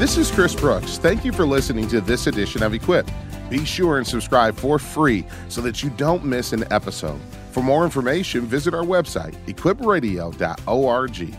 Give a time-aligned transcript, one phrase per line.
[0.00, 0.96] This is Chris Brooks.
[0.96, 3.06] Thank you for listening to this edition of Equip.
[3.50, 7.20] Be sure and subscribe for free so that you don't miss an episode.
[7.50, 11.36] For more information, visit our website, equipradio.org.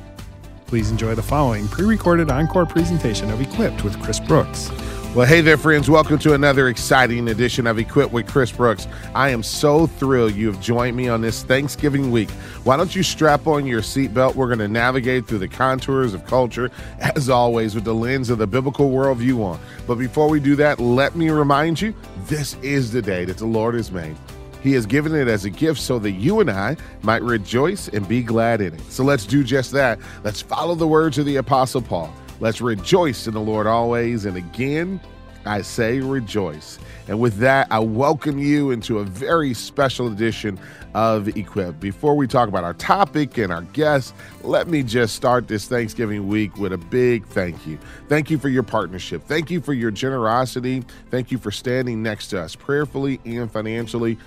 [0.67, 4.69] Please enjoy the following pre recorded encore presentation of Equipped with Chris Brooks.
[5.13, 5.89] Well, hey there, friends.
[5.89, 8.87] Welcome to another exciting edition of Equip with Chris Brooks.
[9.13, 12.29] I am so thrilled you have joined me on this Thanksgiving week.
[12.63, 14.35] Why don't you strap on your seatbelt?
[14.35, 16.71] We're going to navigate through the contours of culture,
[17.01, 19.59] as always, with the lens of the biblical worldview on.
[19.85, 21.93] But before we do that, let me remind you
[22.27, 24.15] this is the day that the Lord has made.
[24.63, 28.07] He has given it as a gift so that you and I might rejoice and
[28.07, 28.81] be glad in it.
[28.89, 29.99] So let's do just that.
[30.23, 32.13] Let's follow the words of the Apostle Paul.
[32.41, 34.25] Let's rejoice in the Lord always.
[34.25, 34.99] And again,
[35.45, 36.79] I say rejoice.
[37.07, 40.59] And with that, I welcome you into a very special edition
[40.95, 41.79] of Equip.
[41.79, 46.27] Before we talk about our topic and our guests, let me just start this Thanksgiving
[46.27, 47.77] week with a big thank you.
[48.09, 49.23] Thank you for your partnership.
[49.27, 50.83] Thank you for your generosity.
[51.11, 54.17] Thank you for standing next to us prayerfully and financially.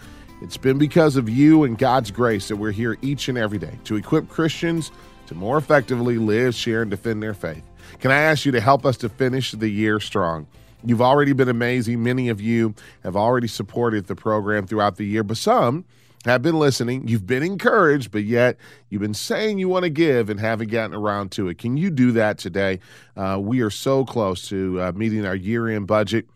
[0.41, 3.77] It's been because of you and God's grace that we're here each and every day
[3.85, 4.93] to equip Christians
[5.27, 7.65] to more effectively live, share, and defend their faith.
[8.05, 10.47] Can I ask you to help us to finish the year strong?
[10.85, 12.03] You've already been amazing.
[12.03, 15.87] Many of you have already supported the program throughout the year, but some
[16.27, 17.09] have been listening.
[17.09, 18.59] You've been encouraged, but yet
[18.91, 21.57] you've been saying you want to give and haven't gotten around to it.
[21.57, 22.79] Can you do that today?
[23.17, 26.27] Uh, we are so close to uh, meeting our year end budget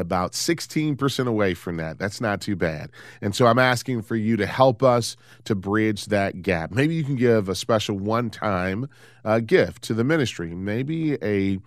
[0.00, 1.98] about 16% away from that.
[1.98, 2.90] That's not too bad.
[3.20, 6.70] And so I'm asking for you to help us to bridge that gap.
[6.70, 8.88] Maybe you can give a special one time
[9.24, 11.58] uh, gift to the ministry, maybe a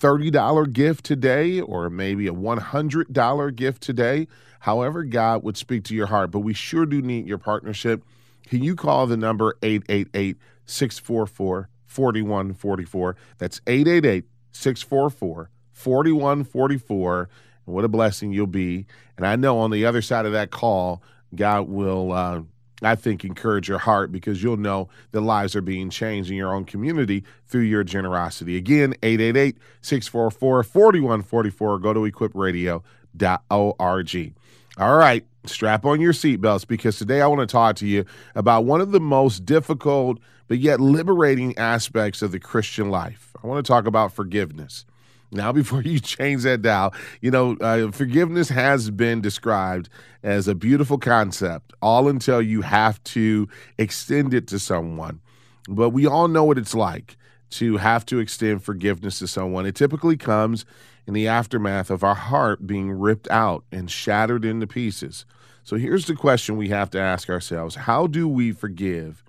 [0.00, 4.26] $30 gift today, or maybe a $100 gift today.
[4.60, 8.02] However, God would speak to your heart, but we sure do need your partnership.
[8.48, 13.16] Can you call the number 888 644 4144?
[13.38, 17.28] That's 888 644 4144
[17.66, 18.86] and what a blessing you'll be.
[19.16, 21.02] And I know on the other side of that call,
[21.34, 22.42] God will, uh,
[22.82, 26.54] I think, encourage your heart because you'll know that lives are being changed in your
[26.54, 28.56] own community through your generosity.
[28.56, 31.78] Again, 888 644 4144.
[31.78, 34.34] Go to equipradio.org.
[34.78, 38.64] All right, strap on your seatbelts because today I want to talk to you about
[38.64, 43.34] one of the most difficult but yet liberating aspects of the Christian life.
[43.42, 44.84] I want to talk about forgiveness.
[45.32, 49.88] Now, before you change that dial, you know, uh, forgiveness has been described
[50.22, 53.48] as a beautiful concept, all until you have to
[53.78, 55.20] extend it to someone.
[55.68, 57.16] But we all know what it's like
[57.50, 59.66] to have to extend forgiveness to someone.
[59.66, 60.64] It typically comes
[61.06, 65.24] in the aftermath of our heart being ripped out and shattered into pieces.
[65.64, 69.22] So here's the question we have to ask ourselves How do we forgive?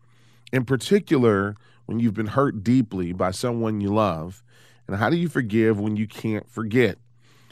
[0.51, 1.55] In particular,
[1.85, 4.43] when you've been hurt deeply by someone you love
[4.87, 6.97] and how do you forgive when you can't forget?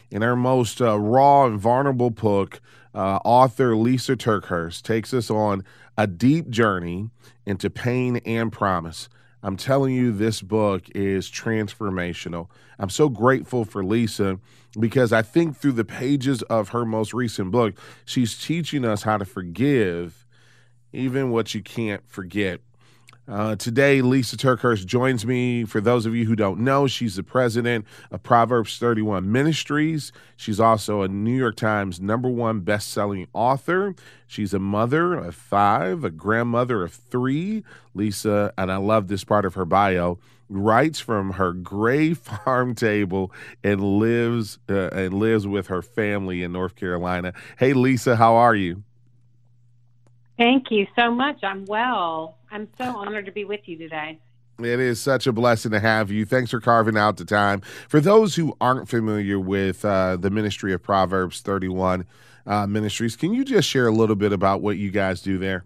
[0.09, 2.61] In our most uh, raw and vulnerable book,
[2.93, 5.63] uh, author Lysa TerKeurst takes us on
[5.97, 7.09] a deep journey
[7.45, 9.07] into pain and promise.
[9.43, 12.47] I'm telling you, this book is transformational.
[12.77, 14.39] I'm so grateful for Lysa
[14.79, 17.75] because I think through the pages of her most recent book,
[18.05, 20.25] she's teaching us how to forgive
[20.93, 22.61] even what you can't forget.
[23.31, 25.63] Uh, today, Lysa TerKeurst joins me.
[25.63, 30.11] For those of you who don't know, she's the president of Proverbs 31 Ministries.
[30.35, 33.95] She's also a New York Times number one best-selling author.
[34.27, 37.63] She's a mother of five, a grandmother of three.
[37.95, 40.19] Lysa, and I love this part of her bio,
[40.49, 43.31] writes from her gray farm table
[43.63, 47.31] and lives uh, and lives with her family in North Carolina.
[47.57, 48.83] Hey, Lysa, how are you?
[50.41, 51.44] Thank you so much.
[51.44, 52.35] I'm well.
[52.50, 54.18] I'm so honored to be with you today.
[54.57, 56.25] It is such a blessing to have you.
[56.25, 57.62] Thanks for carving out the time.
[57.88, 62.07] For those who aren't familiar with uh, the ministry of Proverbs 31
[62.47, 65.63] uh, Ministries, can you just share a little bit about what you guys do there?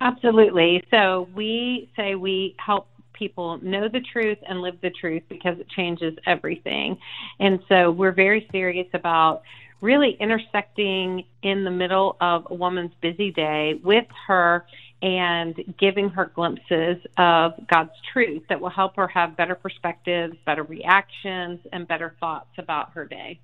[0.00, 0.82] Absolutely.
[0.90, 5.68] So we say we help people know the truth and live the truth because it
[5.68, 6.96] changes everything.
[7.38, 9.42] And so we're very serious about
[9.82, 14.64] really intersecting in the middle of a woman's busy day with her
[15.02, 20.62] and giving her glimpses of God's truth that will help her have better perspectives, better
[20.62, 23.40] reactions, and better thoughts about her day.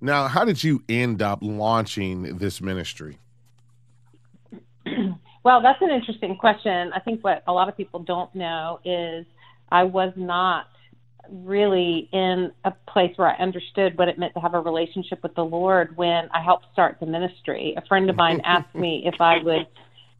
[0.00, 3.18] Now, how did you end up launching this ministry?
[5.44, 6.90] well, that's an interesting question.
[6.94, 9.26] I think what a lot of people don't know is
[9.70, 10.68] I was not
[11.30, 15.34] really in a place where I understood what it meant to have a relationship with
[15.34, 17.74] the Lord when I helped start the ministry.
[17.76, 19.66] A friend of mine asked me if I would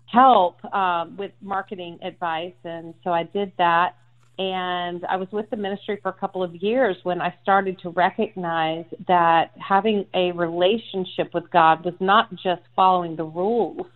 [0.06, 3.97] help um, with marketing advice, and so I did that.
[4.37, 7.91] And I was with the ministry for a couple of years when I started to
[7.91, 13.87] recognize that having a relationship with God was not just following the rules,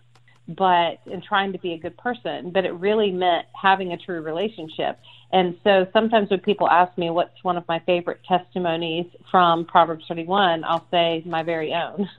[0.49, 4.23] but and trying to be a good person, but it really meant having a true
[4.23, 4.99] relationship.
[5.31, 10.05] And so sometimes when people ask me what's one of my favorite testimonies from Proverbs
[10.09, 12.09] 31, I'll say my very own.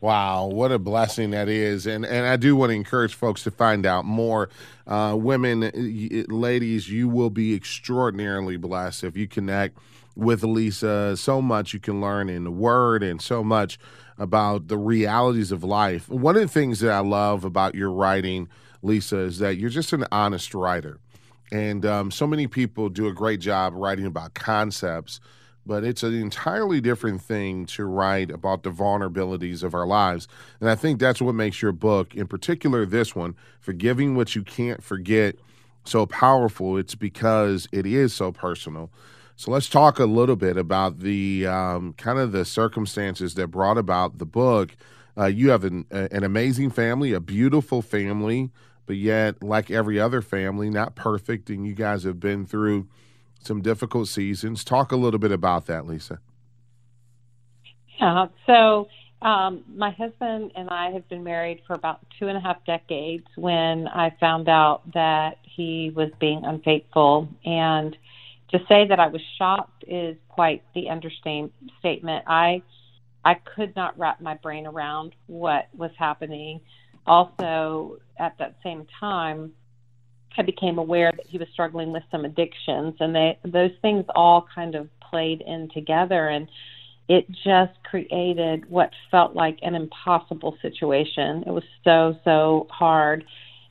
[0.00, 1.84] Wow, what a blessing that is.
[1.86, 4.48] And and I do want to encourage folks to find out more.
[4.86, 9.76] Uh, women, ladies, you will be extraordinarily blessed if you connect
[10.18, 11.16] with Lysa.
[11.16, 13.78] So much you can learn in the word and so much
[14.18, 16.08] about the realities of life.
[16.08, 18.48] One of the things that I love about your writing,
[18.82, 20.98] Lysa, is that you're just an honest writer.
[21.52, 25.20] And um, so many people do a great job writing about concepts
[25.68, 30.26] but it's an entirely different thing to write about the vulnerabilities of our lives.
[30.60, 34.42] And I think that's what makes your book, in particular this one, Forgiving What You
[34.42, 35.36] Can't Forget,
[35.84, 36.78] so powerful.
[36.78, 38.90] It's because it is so personal.
[39.38, 43.78] So let's talk a little bit about the um, kind of the circumstances that brought
[43.78, 44.76] about the book.
[45.16, 48.50] Uh, you have an, an amazing family, a beautiful family,
[48.86, 51.50] but yet, like every other family, not perfect.
[51.50, 52.88] And you guys have been through
[53.38, 54.64] some difficult seasons.
[54.64, 56.18] Talk a little bit about that, Lysa.
[58.00, 58.26] Yeah.
[58.44, 58.88] So,
[59.22, 63.26] um, my husband and I have been married for about two and a half decades
[63.36, 67.28] when I found out that he was being unfaithful.
[67.44, 67.96] And
[68.50, 72.24] to say that I was shocked is quite the understatement.
[72.26, 72.62] I
[73.24, 76.60] I could not wrap my brain around what was happening.
[77.06, 79.52] Also, at that same time,
[80.36, 84.46] I became aware that he was struggling with some addictions, and they those things all
[84.54, 86.48] kind of played in together, and
[87.08, 91.42] it just created what felt like an impossible situation.
[91.46, 93.24] It was so so hard,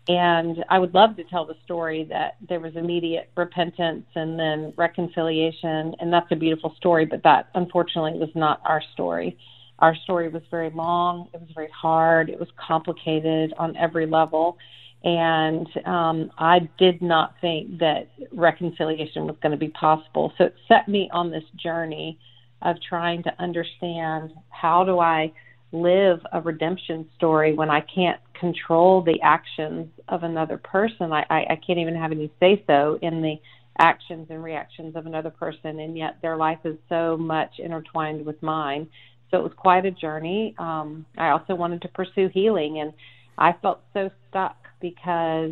[0.07, 4.73] and I would love to tell the story that there was immediate repentance and then
[4.77, 7.05] reconciliation, and that's a beautiful story.
[7.05, 9.37] But that unfortunately was not our story.
[9.79, 11.27] Our story was very long.
[11.33, 12.29] It was very hard.
[12.29, 14.57] It was complicated on every level
[15.03, 20.33] and um, I did not think that reconciliation was going to be possible.
[20.37, 22.19] So it set me on this journey
[22.63, 25.31] of trying to understand how do I
[25.71, 31.11] live a redemption story when I can't control the actions of another person.
[31.11, 33.35] I, I, I can't even have any say so in the
[33.79, 38.41] actions and reactions of another person, and yet their life is so much intertwined with
[38.41, 38.87] mine.
[39.29, 40.55] So it was quite a journey.
[40.57, 42.93] Um, I also wanted to pursue healing, and
[43.37, 45.51] I felt so stuck because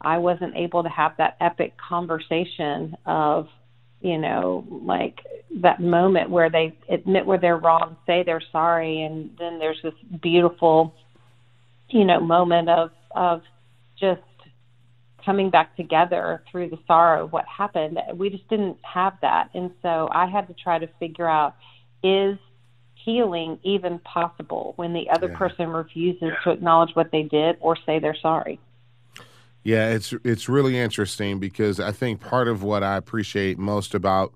[0.00, 3.48] I wasn't able to have that epic conversation of,
[4.02, 5.18] you know, like
[5.62, 9.94] that moment where they admit where they're wrong, say they're sorry, and then there's this
[10.22, 10.94] beautiful,
[11.88, 13.42] you know, moment of of
[13.98, 14.22] just
[15.24, 17.98] coming back together through the sorrow of what happened.
[18.14, 21.54] We just didn't have that, and so I had to try to figure out
[22.02, 22.38] is
[22.94, 25.36] healing even possible when the other yeah.
[25.36, 26.36] person refuses yeah.
[26.44, 28.58] to acknowledge what they did or say they're sorry?
[29.62, 34.34] Yeah, it's it's really interesting because I think part of what I appreciate most about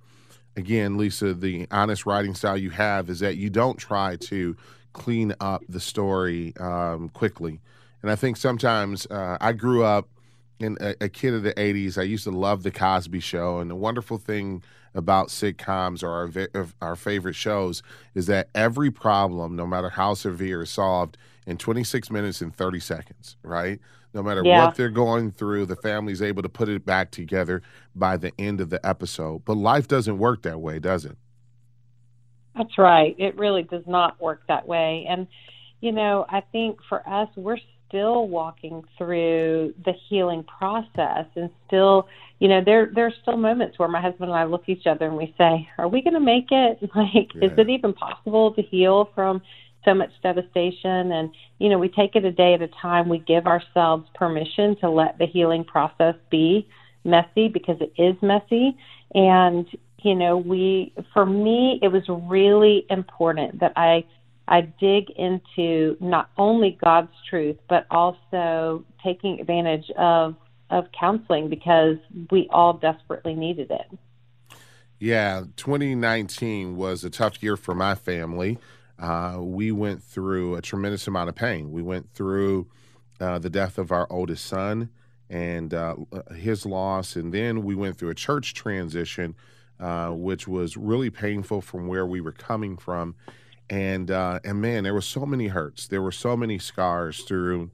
[0.56, 4.56] again, Lysa, the honest writing style you have is that you don't try to
[4.92, 7.60] clean up the story um, quickly.
[8.02, 10.08] And I think sometimes uh, I grew up
[10.60, 11.98] in a, a, kid of the 80s.
[11.98, 14.62] I used to love the Cosby Show, and the wonderful thing
[14.94, 17.82] about sitcoms or our our favorite shows
[18.14, 21.16] is that every problem, no matter how severe, is solved
[21.46, 23.36] in 26 minutes and 30 seconds.
[23.42, 23.80] Right?
[24.14, 24.64] No matter yeah.
[24.64, 27.62] what they're going through, the family's able to put it back together
[27.94, 29.44] by the end of the episode.
[29.44, 31.16] But life doesn't work that way, does it?
[32.58, 33.14] That's right.
[33.18, 35.06] It really does not work that way.
[35.08, 35.28] And,
[35.80, 42.06] you know, I think for us, we're still walking through the healing process and still
[42.38, 44.86] you know there there are still moments where my husband and I look at each
[44.86, 47.46] other and we say are we going to make it like yeah.
[47.46, 49.40] is it even possible to heal from
[49.86, 53.20] so much devastation and you know we take it a day at a time we
[53.20, 56.68] give ourselves permission to let the healing process be
[57.04, 58.76] messy because it is messy
[59.14, 59.66] and
[60.02, 64.04] you know we for me it was really important that I
[64.48, 70.36] I dig into not only God's truth, but also taking advantage of
[70.70, 71.96] of counseling because
[72.30, 73.98] we all desperately needed it.
[74.98, 78.58] Yeah, 2019 was a tough year for my family.
[78.98, 81.70] Uh, we went through a tremendous amount of pain.
[81.70, 82.66] We went through
[83.20, 84.90] uh, the death of our oldest son
[85.30, 85.94] and uh,
[86.34, 89.36] his loss, and then we went through a church transition,
[89.80, 93.14] uh, which was really painful from where we were coming from
[93.70, 95.86] and uh, and man, there were so many hurts.
[95.86, 97.70] There were so many scars through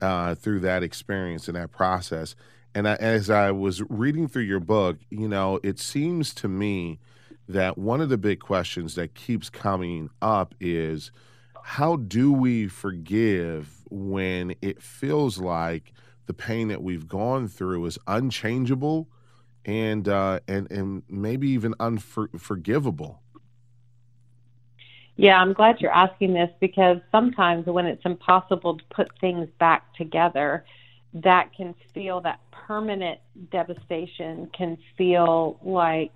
[0.00, 2.34] uh, through that experience and that process.
[2.74, 6.98] And I, as I was reading through your book, you know, it seems to me
[7.48, 11.12] that one of the big questions that keeps coming up is
[11.62, 15.92] how do we forgive when it feels like
[16.26, 19.08] the pain that we've gone through is unchangeable
[19.64, 23.20] and uh, and and maybe even unforgivable?
[25.16, 29.94] Yeah, I'm glad you're asking this because sometimes when it's impossible to put things back
[29.94, 30.64] together,
[31.14, 33.20] that can feel that permanent
[33.52, 36.12] devastation can feel like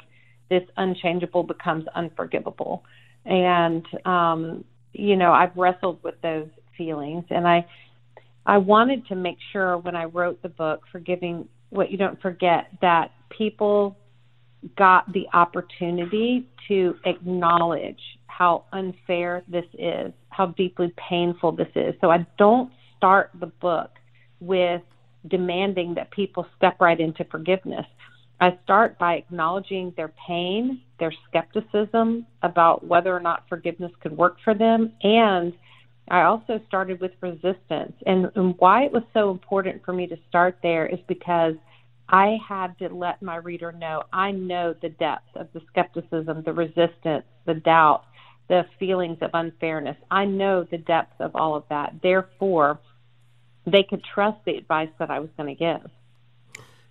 [0.51, 2.85] this unchangeable becomes unforgivable.
[3.25, 7.67] And um, you know, I've wrestled with those feelings and I
[8.47, 12.69] I wanted to make sure when I wrote the book, Forgiving What You Don't Forget,
[12.81, 13.97] that people
[14.77, 21.95] got the opportunity to acknowledge how unfair this is, how deeply painful this is.
[22.01, 23.91] So I don't start the book
[24.41, 24.83] with
[25.29, 27.87] demanding that people step right into forgiveness.
[28.41, 34.37] I start by acknowledging their pain, their skepticism about whether or not forgiveness could work
[34.45, 35.53] for them, and
[36.11, 37.93] I also started with resistance.
[38.07, 41.55] And, and why it was so important for me to start there is because
[42.09, 46.53] I had to let my reader know I know the depth of the skepticism, the
[46.53, 48.05] resistance, the doubt,
[48.49, 49.97] the feelings of unfairness.
[50.11, 51.97] I know the depth of all of that.
[52.03, 52.81] Therefore,
[53.67, 55.91] they could trust the advice that I was going to give.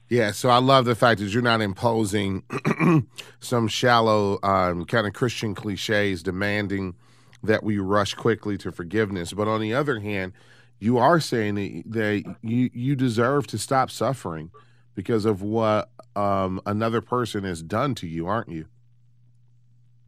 [0.09, 2.43] Yeah, so I love the fact that you're not imposing
[3.41, 6.95] some shallow um, kind of Christian cliches demanding
[7.43, 9.33] that we rush quickly to forgiveness.
[9.33, 10.33] But on the other hand,
[10.79, 14.51] you are saying that, that you, you deserve to stop suffering
[14.97, 18.65] because of what um, another person has done to you, aren't you?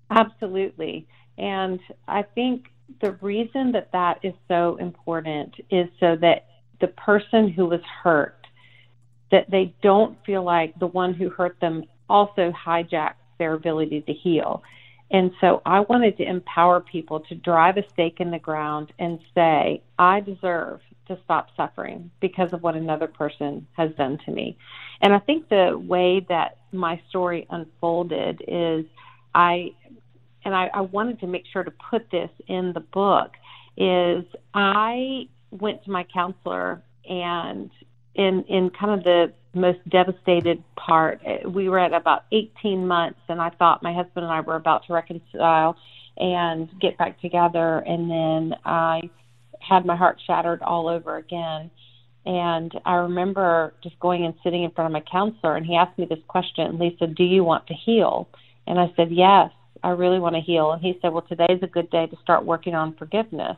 [0.09, 1.07] Absolutely.
[1.37, 6.47] And I think the reason that that is so important is so that
[6.81, 8.47] the person who was hurt,
[9.29, 14.11] that they don't feel like the one who hurt them also hijacks their ability to
[14.11, 14.63] heal.
[15.11, 19.19] And so I wanted to empower people to drive a stake in the ground and
[19.35, 24.57] say, I deserve to stop suffering because of what another person has done to me.
[25.01, 28.85] And I think the way that my story unfolded is
[29.35, 29.73] I
[30.45, 33.31] and I, I wanted to make sure to put this in the book,
[33.75, 34.23] is
[34.53, 37.69] I went to my counselor and
[38.15, 43.41] in in kind of the most devastated part, we were at about 18 months, and
[43.41, 45.75] I thought my husband and I were about to reconcile
[46.17, 49.09] and get back together, and then I
[49.59, 51.69] had my heart shattered all over again.
[52.25, 55.97] And I remember just going and sitting in front of my counselor, and he asked
[55.97, 58.27] me this question, Lysa, do you want to heal?
[58.67, 59.51] And I said, yes.
[59.83, 60.71] I really want to heal.
[60.71, 63.57] And he said, Well, today's a good day to start working on forgiveness.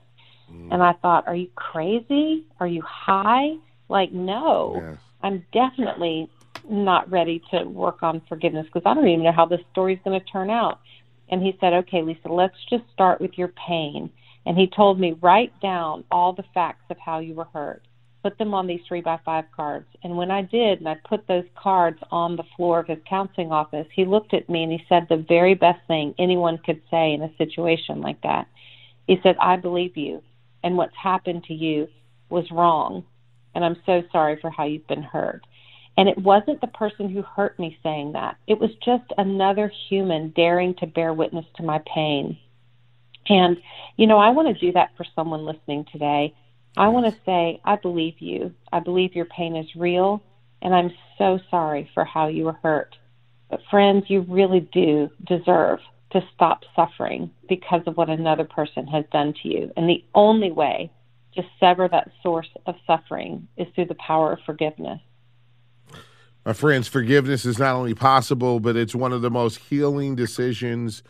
[0.52, 0.74] Mm.
[0.74, 2.46] And I thought, Are you crazy?
[2.60, 3.56] Are you high?
[3.90, 4.98] Like, no, yes.
[5.24, 6.30] I'm definitely
[6.70, 10.20] not ready to work on forgiveness because I don't even know how this story's going
[10.20, 10.80] to turn out.
[11.30, 14.10] And he said, Okay, Lysa, let's just start with your pain.
[14.46, 17.84] And he told me, Write down all the facts of how you were hurt
[18.22, 19.88] put them on these three by five cards.
[20.04, 23.52] And when I did, and I put those cards on the floor of his counseling
[23.52, 27.14] office, he looked at me and he said the very best thing anyone could say
[27.14, 28.48] in a situation like that.
[29.08, 30.22] He said, I believe you,
[30.64, 31.88] and what's happened to you
[32.30, 33.04] was wrong,
[33.56, 35.42] and I'm so sorry for how you've been hurt.
[35.98, 38.38] And it wasn't the person who hurt me saying that.
[38.48, 42.38] It was just another human daring to bear witness to my pain.
[43.28, 43.58] And,
[43.98, 46.34] you know, I want to do that for someone listening today
[46.78, 48.54] I want to say, I believe you.
[48.72, 50.24] I believe your pain is real,
[50.62, 52.96] and I'm so sorry for how you were hurt.
[53.50, 55.80] But, friends, you really do deserve
[56.12, 59.72] to stop suffering because of what another person has done to you.
[59.76, 60.92] And the only way
[61.36, 65.00] to sever that source of suffering is through the power of forgiveness.
[66.46, 71.04] My friends, forgiveness is not only possible, but it's one of the most healing decisions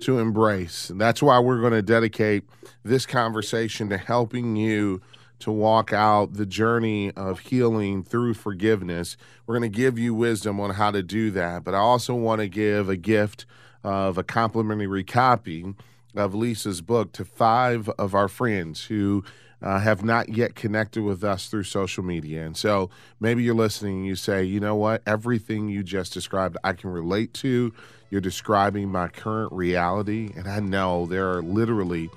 [0.00, 0.90] to embrace.
[0.90, 2.44] And that's why we're going to dedicate
[2.84, 5.00] this conversation to helping you
[5.40, 9.16] to walk out the journey of healing through forgiveness.
[9.46, 11.64] We're going to give you wisdom on how to do that.
[11.64, 13.46] But I also want to give a gift
[13.82, 15.74] of a complimentary copy
[16.14, 19.24] of Lysa's book to five of our friends who
[19.60, 22.44] uh, have not yet connected with us through social media.
[22.44, 25.02] And so maybe you're listening and you say, you know what?
[25.06, 27.72] Everything you just described, I can relate to.
[28.14, 30.30] You're describing my current reality.
[30.36, 32.08] And I know there are literally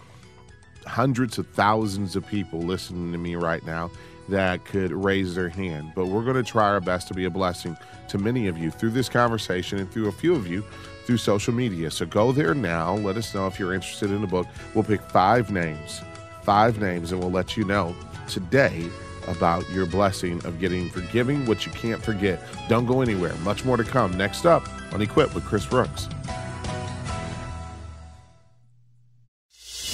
[0.85, 3.89] hundreds of thousands of people listening to me right now
[4.29, 5.93] that could raise their hand.
[5.95, 7.75] But we're going to try our best to be a blessing
[8.09, 10.63] to many of you through this conversation and through a few of you
[11.07, 11.89] through social media.
[11.89, 12.93] So go there now.
[12.93, 14.45] Let us know if you're interested in the book.
[14.75, 16.03] We'll pick five names,
[16.43, 17.95] five names, and we'll let you know
[18.27, 18.87] today
[19.27, 22.41] about your blessing of getting forgiving what you can't forget.
[22.69, 23.34] Don't go anywhere.
[23.38, 24.17] Much more to come.
[24.17, 26.10] Next up on Equip with Chris Brooks.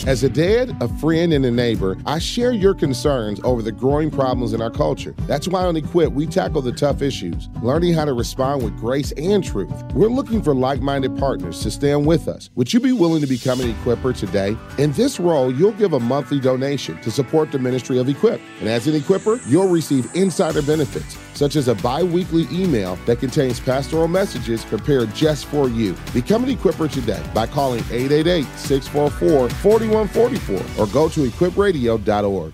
[0.05, 4.12] As a dad, a friend, and a neighbor, I share your concerns over the growing
[4.12, 5.15] problems in our culture.
[5.27, 9.13] That's why on Equip, we tackle the tough issues, learning how to respond with grace
[9.13, 9.72] and truth.
[9.93, 12.50] We're looking for like minded partners to stand with us.
[12.55, 14.57] Would you be willing to become an Equipper today?
[14.77, 18.41] In this role, you'll give a monthly donation to support the ministry of Equip.
[18.60, 23.20] And as an Equipper, you'll receive insider benefits such as a bi weekly email that
[23.20, 25.96] contains pastoral messages prepared just for you.
[26.13, 32.54] Become an equipper today by calling 888 644 4144 or go to equipradio.org.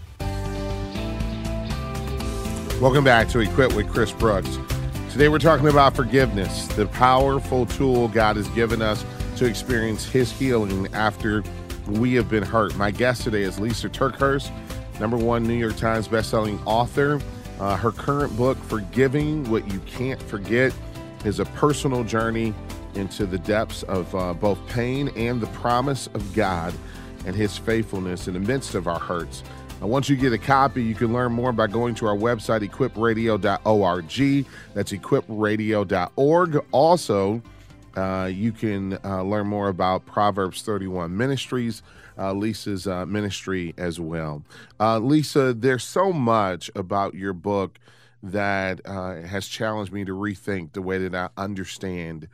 [2.81, 4.57] Welcome back to Equip with Chris Brooks.
[5.11, 9.03] Today we're talking about forgiveness, the powerful tool God has given us
[9.35, 11.43] to experience His healing after
[11.87, 12.75] we have been hurt.
[12.77, 14.49] My guest today is Lysa TerKeurst,
[14.99, 17.19] number one New York Times bestselling author
[17.59, 20.73] uh, her current book, Forgiving What You Can't Forget,
[21.25, 22.53] is a personal journey
[22.95, 26.73] into the depths of uh, both pain and the promise of God
[27.25, 29.43] and His faithfulness in the midst of our hurts.
[29.81, 32.67] Now, once you get a copy, you can learn more by going to our website,
[32.67, 34.45] equipradio.org.
[34.73, 36.65] That's equipradio.org.
[36.71, 37.41] Also,
[37.95, 41.81] uh, you can uh, learn more about Proverbs 31 Ministries
[42.19, 44.43] uh, Lysa's uh, ministry as well.
[44.79, 47.79] Uh, Lysa, there's so much about your book
[48.21, 52.27] that uh, has challenged me to rethink the way that I understand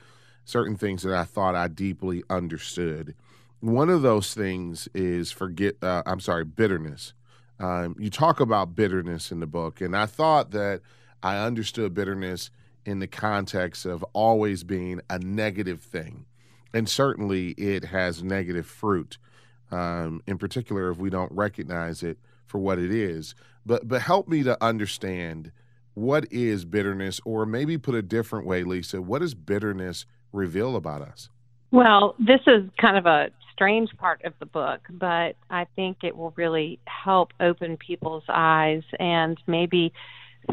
[0.43, 3.13] certain things that I thought I deeply understood.
[3.59, 5.75] One of those things is forget.
[5.81, 7.13] Uh, I'm sorry, bitterness.
[7.59, 10.81] Um, you talk about bitterness in the book, and I thought that
[11.23, 12.49] I understood bitterness
[12.85, 16.25] in the context of always being a negative thing.
[16.73, 19.17] And certainly it has negative fruit
[19.75, 23.35] um, in particular if we don't recognize it for what it is.
[23.65, 25.51] But but help me to understand
[25.93, 31.01] what is bitterness, or maybe put a different way, Lysa, What does bitterness reveal about
[31.01, 31.29] us?
[31.71, 36.15] Well, this is kind of a strange part of the book, but I think it
[36.15, 39.93] will really help open people's eyes and maybe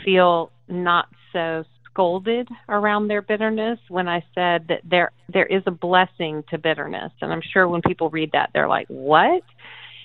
[0.04, 5.70] feel not so scolded around their bitterness when I said that there there is a
[5.70, 7.12] blessing to bitterness.
[7.20, 9.42] And I'm sure when people read that they're like, "What?"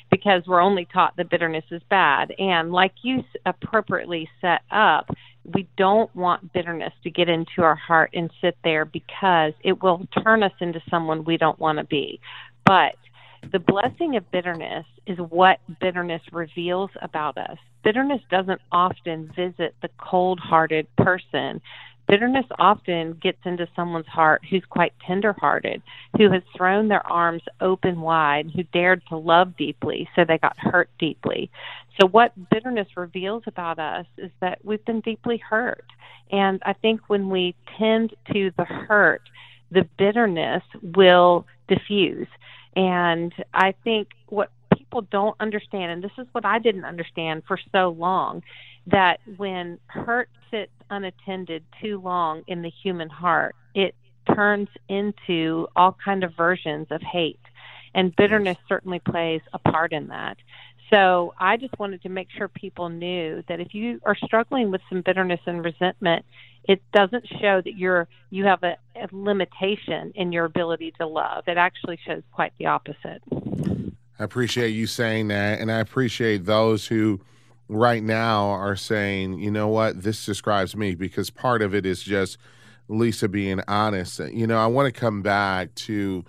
[0.09, 2.33] Because we're only taught that bitterness is bad.
[2.39, 5.09] And like you appropriately set up,
[5.53, 10.07] we don't want bitterness to get into our heart and sit there because it will
[10.23, 12.19] turn us into someone we don't want to be.
[12.65, 12.95] But
[13.51, 17.57] the blessing of bitterness is what bitterness reveals about us.
[17.87, 21.61] Bitterness doesn't often visit the cold hearted person.
[22.05, 25.81] Bitterness often gets into someone's heart who's quite tender hearted,
[26.17, 30.59] who has thrown their arms open wide, who dared to love deeply, so they got
[30.59, 31.49] hurt deeply.
[31.97, 35.85] So, what bitterness reveals about us is that we've been deeply hurt.
[36.29, 39.21] And I think when we tend to the hurt,
[39.71, 42.27] the bitterness will diffuse.
[42.75, 44.51] And I think what
[44.87, 48.41] people don't understand, and this is what I didn't understand for so long,
[48.87, 53.95] that when hurt sits unattended too long in the human heart, it
[54.33, 57.39] turns into all kind of versions of hate.
[57.93, 60.37] And bitterness certainly plays a part in that.
[60.89, 64.81] So I just wanted to make sure people knew that if you are struggling with
[64.87, 66.23] some bitterness and resentment,
[66.63, 71.43] it doesn't show that you're you have a, a limitation in your ability to love.
[71.47, 73.21] It actually shows quite the opposite.
[74.19, 77.21] I appreciate you saying that, and I appreciate those who
[77.69, 82.01] right now are saying, you know what, this describes me because part of it is
[82.01, 82.37] just
[82.89, 84.19] Lysa being honest.
[84.19, 86.23] You know, I want to come back to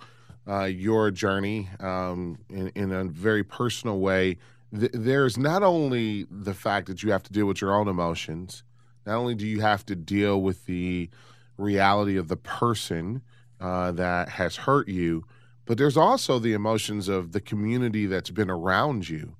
[0.47, 4.37] uh, your journey um, in, in, a very personal way.
[4.77, 8.63] Th- there's not only the fact that you have to deal with your own emotions,
[9.05, 11.09] not only do you have to deal with the
[11.57, 13.21] reality of the person
[13.61, 15.23] uh, that has hurt you,
[15.69, 19.35] but there's also the emotions of the community that's been around you.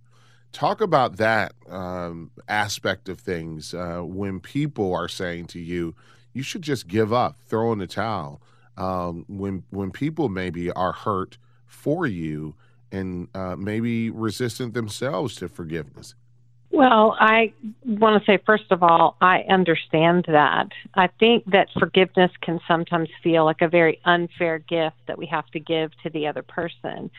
[0.52, 5.96] Talk about that um, aspect of things uh, when people are saying to you,
[6.32, 8.44] you should just give up, throw in the towel.
[8.78, 12.54] Um, when when people maybe are hurt for you
[12.92, 16.14] and uh, maybe resistant themselves to forgiveness.
[16.80, 17.52] Well, I
[17.86, 20.70] want to say, first of all, I understand that.
[20.96, 25.46] I think that forgiveness can sometimes feel like a very unfair gift that we have
[25.48, 27.12] to give to the other person.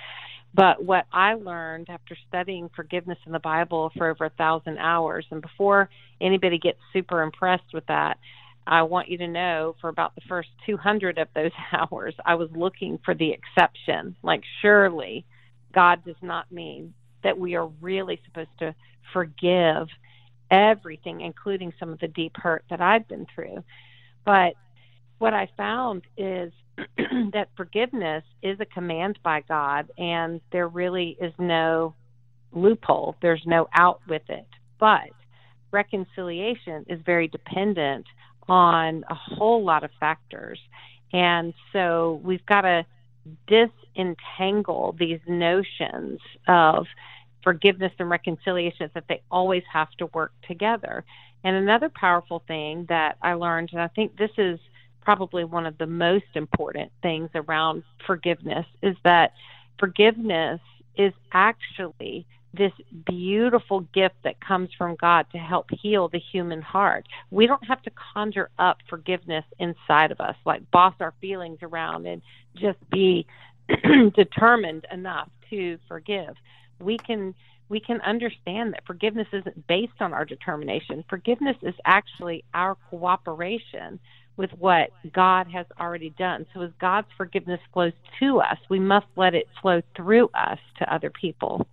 [0.54, 5.26] But what I learned after studying forgiveness in the Bible for over a thousand hours,
[5.30, 5.90] and before
[6.22, 8.16] anybody gets super impressed with that,
[8.66, 12.48] I want you to know for about the first 200 of those hours, I was
[12.56, 14.16] looking for the exception.
[14.22, 15.26] Like, surely
[15.74, 18.74] God does not mean that we are really supposed to
[19.12, 19.88] forgive
[20.50, 23.62] everything, including some of the deep hurt that I've been through.
[24.24, 24.54] But
[25.18, 26.52] what I found is
[27.32, 31.94] that forgiveness is a command by God, and there really is no
[32.52, 34.46] loophole, there's no out with it.
[34.78, 35.10] But
[35.70, 38.06] reconciliation is very dependent
[38.48, 40.58] on a whole lot of factors.
[41.12, 42.84] And so we've got to
[43.46, 46.86] disentangle these notions of
[47.42, 51.04] forgiveness and reconciliation is that they always have to work together.
[51.44, 54.58] And another powerful thing that I learned, and I think this is
[55.02, 59.32] probably one of the most important things around forgiveness, is that
[59.78, 60.60] forgiveness
[60.96, 62.72] is actually this
[63.06, 67.06] beautiful gift that comes from God to help heal the human heart.
[67.30, 72.06] We don't have to conjure up forgiveness inside of us, like boss our feelings around
[72.06, 72.22] and
[72.56, 73.26] just be
[74.14, 76.34] determined enough to forgive.
[76.80, 77.34] We can
[77.68, 81.04] we can understand that forgiveness isn't based on our determination.
[81.08, 84.00] Forgiveness is actually our cooperation
[84.36, 86.46] with what God has already done.
[86.52, 90.92] So as God's forgiveness flows to us, we must let it flow through us to
[90.92, 91.66] other people.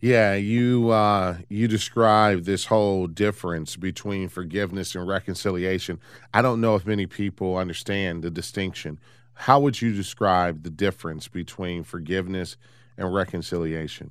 [0.00, 6.00] Yeah, you uh, you describe this whole difference between forgiveness and reconciliation.
[6.34, 8.98] I don't know if many people understand the distinction.
[9.34, 12.56] How would you describe the difference between forgiveness
[13.02, 14.10] and reconciliation?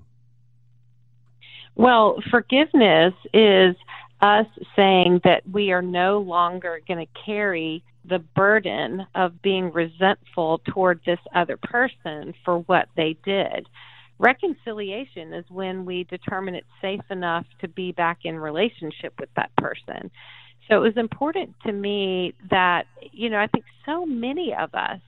[1.76, 3.76] Well, forgiveness is
[4.22, 10.62] us saying that we are no longer going to carry the burden of being resentful
[10.66, 13.68] toward this other person for what they did.
[14.20, 19.56] Reconciliation is when we determine it's safe enough to be back in relationship with that
[19.56, 20.12] person.
[20.68, 25.00] So it was important to me that, you know, I think so many of us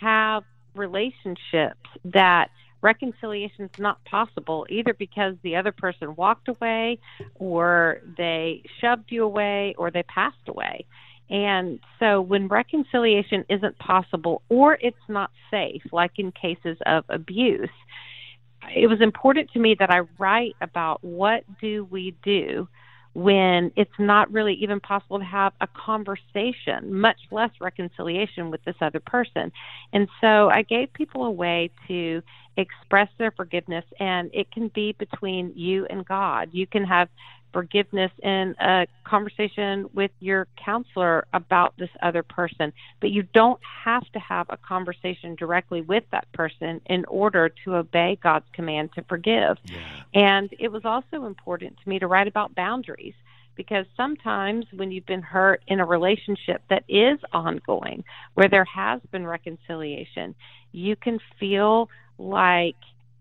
[0.00, 0.42] have
[0.74, 2.50] relationships that
[2.82, 6.98] reconciliation is not possible either because the other person walked away
[7.36, 10.84] or they shoved you away or they passed away.
[11.28, 17.68] And so when reconciliation isn't possible or it's not safe, like in cases of abuse,
[18.74, 22.68] it was important to me that I write about what do we do
[23.12, 28.76] when it's not really even possible to have a conversation, much less reconciliation with this
[28.80, 29.50] other person.
[29.92, 32.22] And so I gave people a way to
[32.56, 36.50] express their forgiveness, and it can be between you and God.
[36.52, 37.08] You can have
[37.52, 44.04] forgiveness in a conversation with your counselor about this other person, but you don't have
[44.12, 49.02] to have a conversation directly with that person in order to obey God's command to
[49.02, 49.58] forgive.
[49.64, 49.78] Yeah.
[50.14, 53.14] And it was also important to me to write about boundaries
[53.56, 59.00] because sometimes when you've been hurt in a relationship that is ongoing, where there has
[59.10, 60.34] been reconciliation,
[60.72, 62.76] you can feel like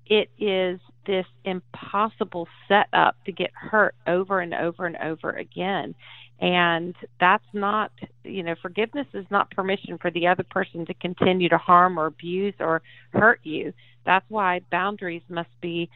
[0.05, 5.95] it is this impossible setup to get hurt over and over and over again.
[6.39, 7.91] And that's not,
[8.23, 12.05] you know, forgiveness is not permission for the other person to continue to harm or
[12.05, 13.73] abuse or hurt you.
[14.05, 15.89] That's why boundaries must be,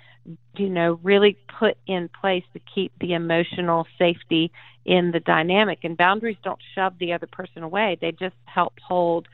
[0.58, 4.52] you know, really put in place to keep the emotional safety
[4.84, 5.84] in the dynamic.
[5.84, 9.28] And boundaries don't shove the other person away, they just help hold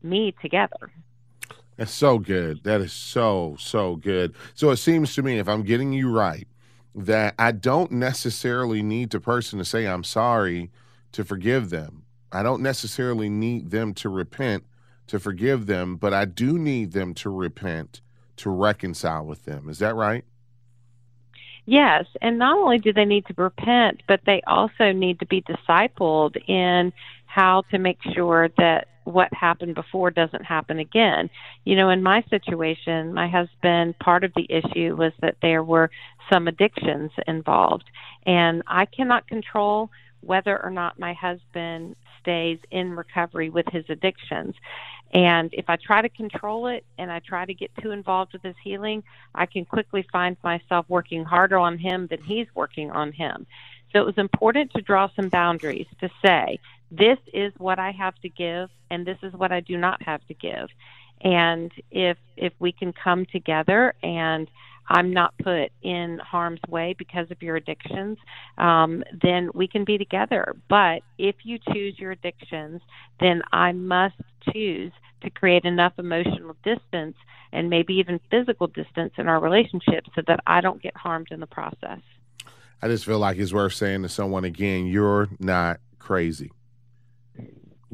[0.00, 0.92] me together.
[1.76, 2.62] That's so good.
[2.64, 4.34] That is so, so good.
[4.54, 6.46] So it seems to me, if I'm getting you right,
[6.94, 10.70] that I don't necessarily need the person to say I'm sorry
[11.12, 12.04] to forgive them.
[12.30, 14.64] I don't necessarily need them to repent
[15.08, 18.00] to forgive them, but I do need them to repent
[18.36, 19.68] to reconcile with them.
[19.68, 20.24] Is that right?
[21.66, 25.42] Yes, and not only do they need to repent, but they also need to be
[25.42, 26.92] discipled in
[27.26, 31.30] how to make sure that what happened before doesn't happen again.
[31.64, 35.90] You know, in my situation, my husband, part of the issue was that there were
[36.32, 37.84] some addictions involved,
[38.26, 39.90] and I cannot control
[40.20, 44.54] whether or not my husband stays in recovery with his addictions.
[45.12, 48.42] And if I try to control it and I try to get too involved with
[48.42, 53.12] his healing, I can quickly find myself working harder on him than he's working on
[53.12, 53.46] him.
[53.92, 56.58] So it was important to draw some boundaries to say,
[56.96, 60.26] this is what I have to give and this is what I do not have
[60.28, 60.68] to give.
[61.20, 64.48] And if if we can come together and
[64.88, 68.18] I'm not put in harm's way because of your addictions,
[68.58, 70.54] um, then we can be together.
[70.68, 72.82] But if you choose your addictions,
[73.18, 74.20] then I must
[74.52, 77.16] choose to create enough emotional distance
[77.52, 81.40] and maybe even physical distance in our relationship so that I don't get harmed in
[81.40, 82.00] the process.
[82.82, 86.50] I just feel like it's worth saying to someone again, you're not crazy.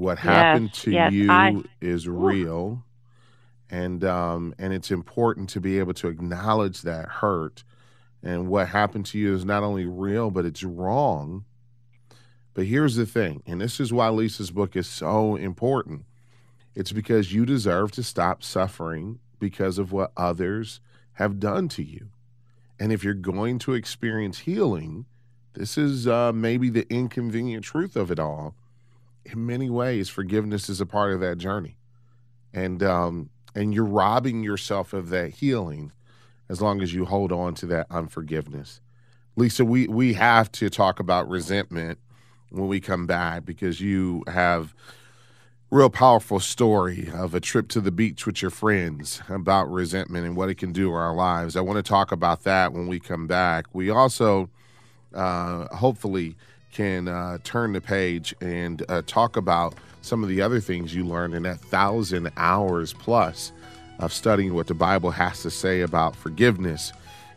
[0.00, 2.82] What yes, happened to yes, you I, is real
[3.68, 7.64] and um, and it's important to be able to acknowledge that hurt
[8.22, 11.44] and what happened to you is not only real, but it's wrong.
[12.52, 16.04] But here's the thing, and this is why Lysa's book is so important.
[16.74, 20.80] It's because you deserve to stop suffering because of what others
[21.14, 22.08] have done to you.
[22.78, 25.06] And if you're going to experience healing,
[25.54, 28.54] this is uh, maybe the inconvenient truth of it all.
[29.24, 31.76] In many ways, forgiveness is a part of that journey,
[32.52, 35.92] and um, and you're robbing yourself of that healing
[36.48, 38.80] as long as you hold on to that unforgiveness.
[39.37, 41.98] Lysa, we we have to talk about resentment
[42.50, 44.74] when we come back because you have
[45.70, 50.37] real powerful story of a trip to the beach with your friends about resentment and
[50.37, 51.56] what it can do in our lives.
[51.56, 53.66] I want to talk about that when we come back.
[53.72, 54.50] We also
[55.14, 56.37] uh, hopefully
[56.72, 61.04] can uh, turn the page and uh, talk about some of the other things you
[61.04, 63.52] learned in that thousand hours plus
[63.98, 66.92] of studying what the Bible has to say about forgiveness,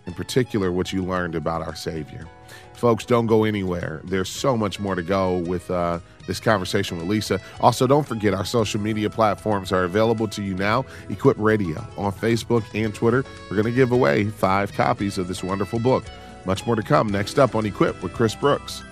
[0.05, 2.25] in particular, what you learned about our Savior.
[2.73, 4.01] Folks, don't go anywhere.
[4.03, 7.41] There's so much more to go with uh, this conversation with Lysa.
[7.61, 10.85] Also, don't forget our social media platforms are available to you now.
[11.09, 13.23] Equip Radio on Facebook and Twitter.
[13.49, 16.03] We're going to give away five copies of this wonderful book.
[16.45, 18.83] Much more to come next up on Equip with Chris Brooks.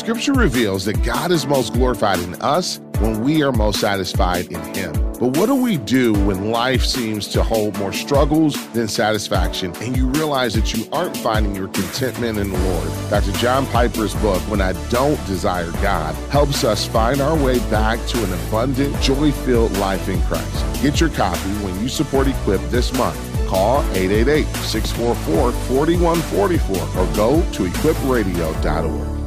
[0.00, 4.58] Scripture reveals that God is most glorified in us when we are most satisfied in
[4.74, 4.92] Him.
[5.20, 9.94] But what do we do when life seems to hold more struggles than satisfaction and
[9.94, 13.10] you realize that you aren't finding your contentment in the Lord?
[13.10, 13.32] Dr.
[13.32, 18.24] John Piper's book, When I Don't Desire God, helps us find our way back to
[18.24, 20.82] an abundant, joy filled life in Christ.
[20.82, 23.18] Get your copy when you support Equip this month.
[23.48, 29.19] Call 888 644 4144 or go to equipradio.org.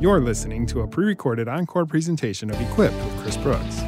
[0.00, 3.80] You're listening to a pre recorded encore presentation of Equipped with Chris Brooks.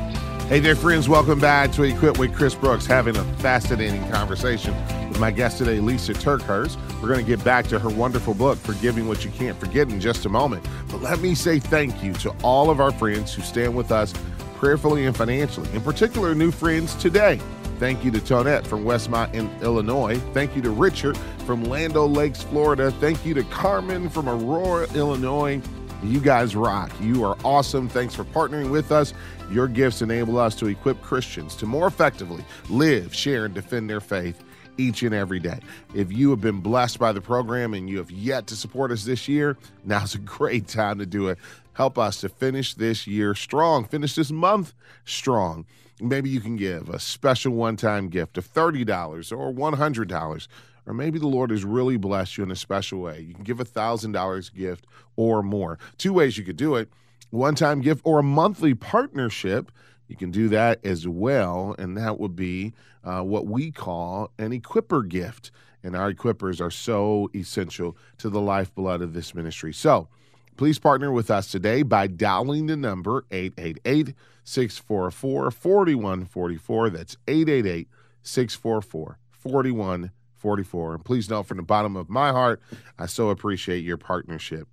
[0.43, 1.09] Hey there, friends.
[1.09, 4.75] Welcome back to Equipped with Chris Brooks, having a fascinating conversation
[5.09, 6.77] with my guest today, Lysa TerKeurst.
[7.01, 10.03] We're going to get back to her wonderful book, Forgiving What You Can't Forget, in
[10.03, 10.67] just a moment.
[10.91, 14.13] But let me say thank you to all of our friends who stand with us
[14.57, 17.41] prayerfully and financially, in particular, new friends today.
[17.79, 20.19] Thank you to Tonette from Westmont in Illinois.
[20.35, 22.91] Thank you to Richard from Land O' Lakes, Florida.
[22.91, 25.63] Thank you to Carmen from Aurora, Illinois.
[26.03, 26.91] You guys rock.
[27.01, 27.89] You are awesome.
[27.89, 29.15] Thanks for partnering with us.
[29.53, 34.01] Your gifts enable us to equip Christians to more effectively live, share, and defend their
[34.01, 34.43] faith
[34.79, 35.61] each and every day.
[35.95, 39.05] If you have been blessed by the program and you have yet to support us
[39.05, 41.39] this year, now's a great time to do it.
[41.75, 45.65] Help us to finish this year strong, finish this month strong.
[46.01, 50.49] Maybe you can give a special one time gift of $30 or $100
[50.87, 53.21] or maybe the Lord has really blessed you in a special way.
[53.21, 55.79] You can give a $1,000 gift or more.
[55.99, 56.89] Two ways you could do it
[57.31, 59.73] one time gift or a monthly partnership.
[60.07, 61.75] You can do that as well.
[61.79, 65.51] And that would be uh, what we call an equipper gift.
[65.83, 69.73] And our equippers are so essential to the lifeblood of this ministry.
[69.73, 70.09] So
[70.57, 74.15] please partner with us today by dialing the number 888
[74.45, 76.91] 644 4144.
[76.91, 77.89] That's 888
[78.23, 80.22] 644 4144.
[80.43, 80.95] 44.
[80.95, 82.61] And please know from the bottom of my heart,
[82.99, 84.67] I so appreciate your partnership.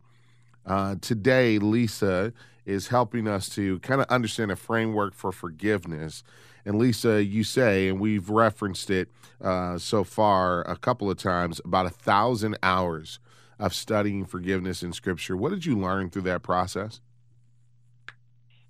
[0.65, 2.33] Uh, today, Lysa
[2.65, 6.23] is helping us to kind of understand a framework for forgiveness.
[6.65, 9.09] And Lysa, you say, and we've referenced it
[9.41, 13.19] uh, so far a couple of times, about a thousand hours
[13.59, 15.37] of studying forgiveness in Scripture.
[15.37, 16.99] What did you learn through that process?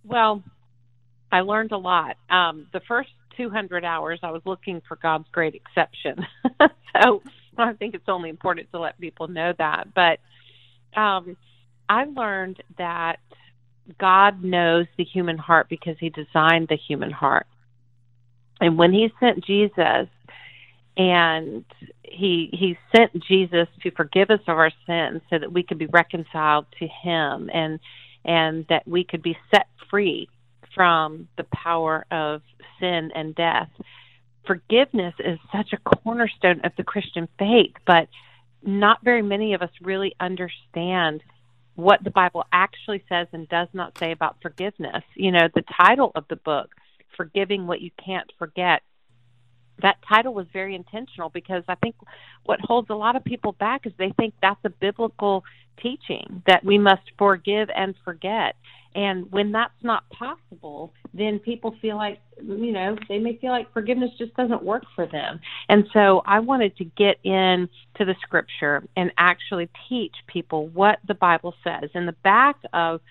[0.03, 0.43] Well,
[1.31, 2.17] I learned a lot.
[2.29, 3.09] Um, the first
[3.39, 6.25] 200 hours, I was looking for God's great exception.
[7.01, 7.23] so
[7.57, 9.87] I think it's only important to let people know that.
[9.93, 10.19] But
[10.99, 11.37] um,
[11.87, 13.19] I learned that
[13.97, 17.47] God knows the human heart because He designed the human heart.
[18.59, 20.09] And when He sent Jesus,
[20.97, 21.63] and
[22.03, 25.85] he he sent Jesus to forgive us of our sins so that we could be
[25.85, 27.79] reconciled to him and
[28.25, 30.27] and that we could be set free
[30.73, 32.41] from the power of
[32.79, 33.69] sin and death.
[34.45, 38.07] Forgiveness is such a cornerstone of the Christian faith, but
[38.63, 41.21] not very many of us really understand
[41.75, 45.03] what the Bible actually says and does not say about forgiveness.
[45.15, 46.71] You know, the title of the book,
[47.15, 48.81] Forgiving What You Can't Forget,
[49.81, 51.95] that title was very intentional because I think
[52.45, 55.43] what holds a lot of people back is they think that's a biblical
[55.81, 58.55] teaching that we must forgive and forget.
[58.95, 63.71] And when that's not possible, then people feel like, you know, they may feel like
[63.71, 65.39] forgiveness just doesn't work for them.
[65.69, 70.99] And so I wanted to get in to the scripture and actually teach people what
[71.07, 71.89] the Bible says.
[71.93, 73.01] In the back of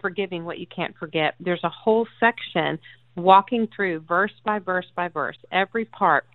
[0.00, 2.78] Forgiving What You Can't Forget, there's a whole section
[3.16, 6.26] walking through verse by verse by verse every part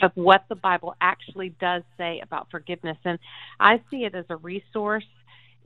[0.00, 2.96] of what the Bible actually does say about forgiveness.
[3.04, 3.18] And
[3.58, 5.04] I see it as a resource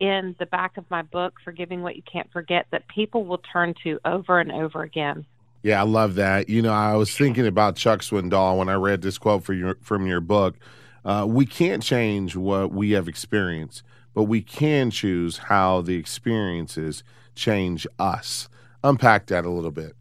[0.00, 3.74] in the back of my book, Forgiving What You Can't Forget, that people will turn
[3.84, 5.26] to over and over again.
[5.62, 6.48] Yeah, I love that.
[6.48, 10.06] You know, I was thinking about Chuck Swindoll when I read this quote your, from
[10.06, 10.56] your book.
[11.04, 13.82] Uh, we can't change what we have experienced,
[14.14, 18.48] but we can choose how the experiences change us.
[18.82, 19.94] Unpack that a little bit.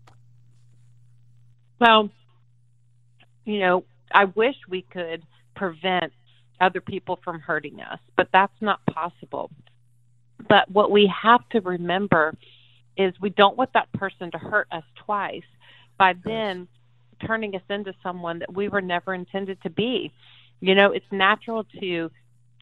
[1.81, 2.11] Well,
[3.43, 5.23] you know, I wish we could
[5.55, 6.13] prevent
[6.61, 9.49] other people from hurting us, but that's not possible.
[10.47, 12.35] But what we have to remember
[12.97, 15.41] is we don't want that person to hurt us twice
[15.97, 16.67] by then
[17.25, 20.11] turning us into someone that we were never intended to be.
[20.59, 22.11] You know, it's natural to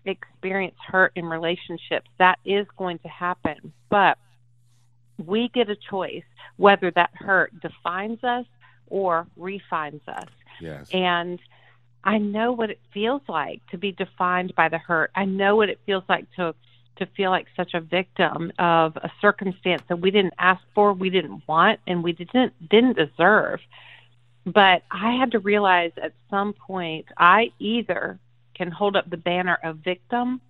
[0.05, 2.09] experience hurt in relationships.
[2.19, 3.73] That is going to happen.
[3.89, 4.17] But
[5.25, 6.23] we get a choice
[6.55, 8.45] whether that hurt defines us
[8.89, 10.27] or refines us.
[10.59, 10.89] Yes.
[10.91, 11.39] And
[12.03, 15.11] I know what it feels like to be defined by the hurt.
[15.15, 16.55] I know what it feels like to
[16.97, 21.09] to feel like such a victim of a circumstance that we didn't ask for, we
[21.09, 23.61] didn't want, and we didn't didn't deserve.
[24.45, 28.19] But I had to realize at some point I either
[28.53, 30.41] can hold up the banner of victim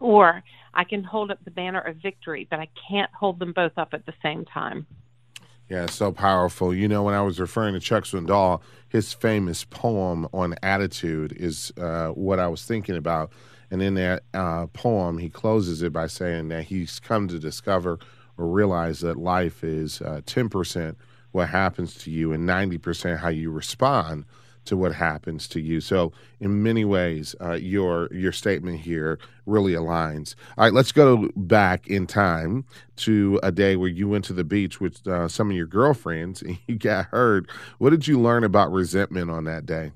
[0.00, 3.72] or I can hold up the banner of victory, but I can't hold them both
[3.76, 4.86] up at the same time.
[5.68, 6.74] Yeah, so powerful.
[6.74, 11.72] You know, when I was referring to Chuck Swindoll, his famous poem on attitude is
[11.78, 13.32] uh, what I was thinking about.
[13.70, 17.98] And in that uh, poem, he closes it by saying that he's come to discover
[18.36, 20.96] or realize that life is uh, 10%
[21.32, 24.24] what happens to you and 90% how you respond
[24.64, 25.80] to what happens to you.
[25.80, 30.34] So, in many ways, uh, your your statement here really aligns.
[30.56, 32.64] All right, let's go back in time
[32.96, 36.42] to a day where you went to the beach with uh, some of your girlfriends
[36.42, 37.46] and you got hurt.
[37.78, 39.92] What did you learn about resentment on that day?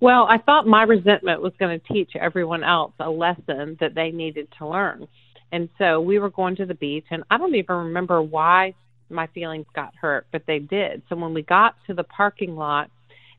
[0.00, 4.10] Well, I thought my resentment was going to teach everyone else a lesson that they
[4.10, 5.06] needed to learn.
[5.52, 8.74] And so we were going to the beach, and I don't even remember why
[9.10, 11.02] my feelings got hurt, but they did.
[11.08, 12.90] So when we got to the parking lot,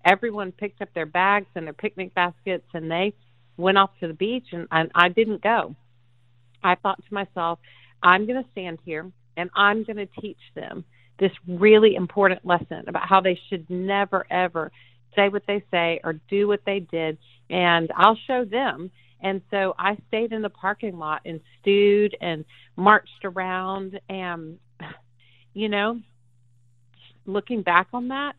[0.05, 3.13] everyone picked up their bags and their picnic baskets and they
[3.57, 5.75] went off to the beach and, and I didn't go.
[6.63, 7.59] I thought to myself,
[8.01, 10.85] I'm going to stand here and I'm going to teach them
[11.19, 14.71] this really important lesson about how they should never ever
[15.15, 17.17] say what they say or do what they did
[17.49, 18.89] and I'll show them
[19.21, 22.43] and so I stayed in the parking lot and stewed and
[22.75, 24.57] marched around and
[25.53, 25.99] you know
[27.25, 28.35] looking back on that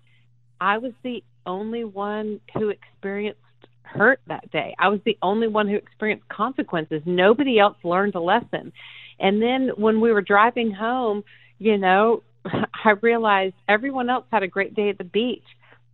[0.60, 3.40] I was the only one who experienced
[3.82, 4.74] hurt that day.
[4.78, 7.02] I was the only one who experienced consequences.
[7.04, 8.72] Nobody else learned a lesson.
[9.20, 11.22] And then when we were driving home,
[11.58, 15.44] you know, I realized everyone else had a great day at the beach.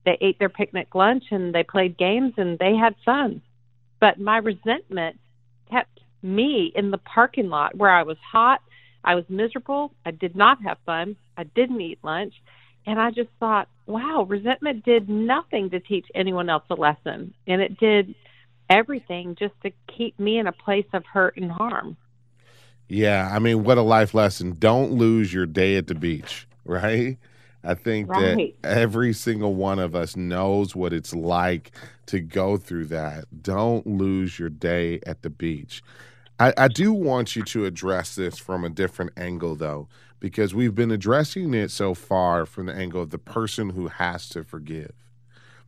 [0.04, 3.42] They ate their picnic lunch and they played games and they had fun.
[4.00, 5.18] But my resentment
[5.70, 8.60] kept me in the parking lot where I was hot,
[9.04, 12.34] I was miserable, I did not have fun, I didn't eat lunch,
[12.86, 17.34] and I just thought, wow, resentment did nothing to teach anyone else a lesson.
[17.46, 18.14] And it did
[18.68, 21.96] everything just to keep me in a place of hurt and harm.
[22.88, 23.28] Yeah.
[23.30, 24.56] I mean, what a life lesson.
[24.58, 27.18] Don't lose your day at the beach, right?
[27.62, 28.56] I think right.
[28.62, 31.72] that every single one of us knows what it's like
[32.06, 33.24] to go through that.
[33.42, 35.82] Don't lose your day at the beach.
[36.38, 39.88] I, I do want you to address this from a different angle, though,
[40.20, 44.28] because we've been addressing it so far from the angle of the person who has
[44.28, 44.92] to forgive.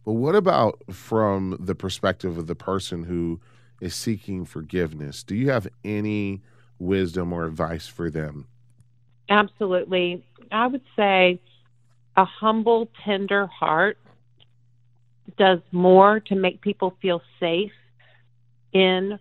[0.05, 3.41] But what about from the perspective of the person who
[3.81, 5.23] is seeking forgiveness?
[5.23, 6.43] Do you have any
[6.79, 8.47] wisdom or advice for them?
[9.29, 10.25] Absolutely.
[10.51, 11.41] I would say
[12.17, 13.97] a humble, tender heart
[15.39, 17.73] does more to make people feel safe
[18.73, 19.19] in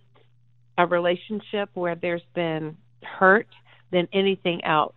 [0.78, 3.48] a relationship where there's been hurt
[3.92, 4.96] than anything else.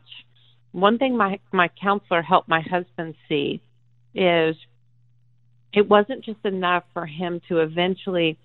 [0.74, 3.62] One thing my my counselor helped my husband see
[4.12, 4.56] is
[5.72, 8.36] it wasn't just enough for him to eventually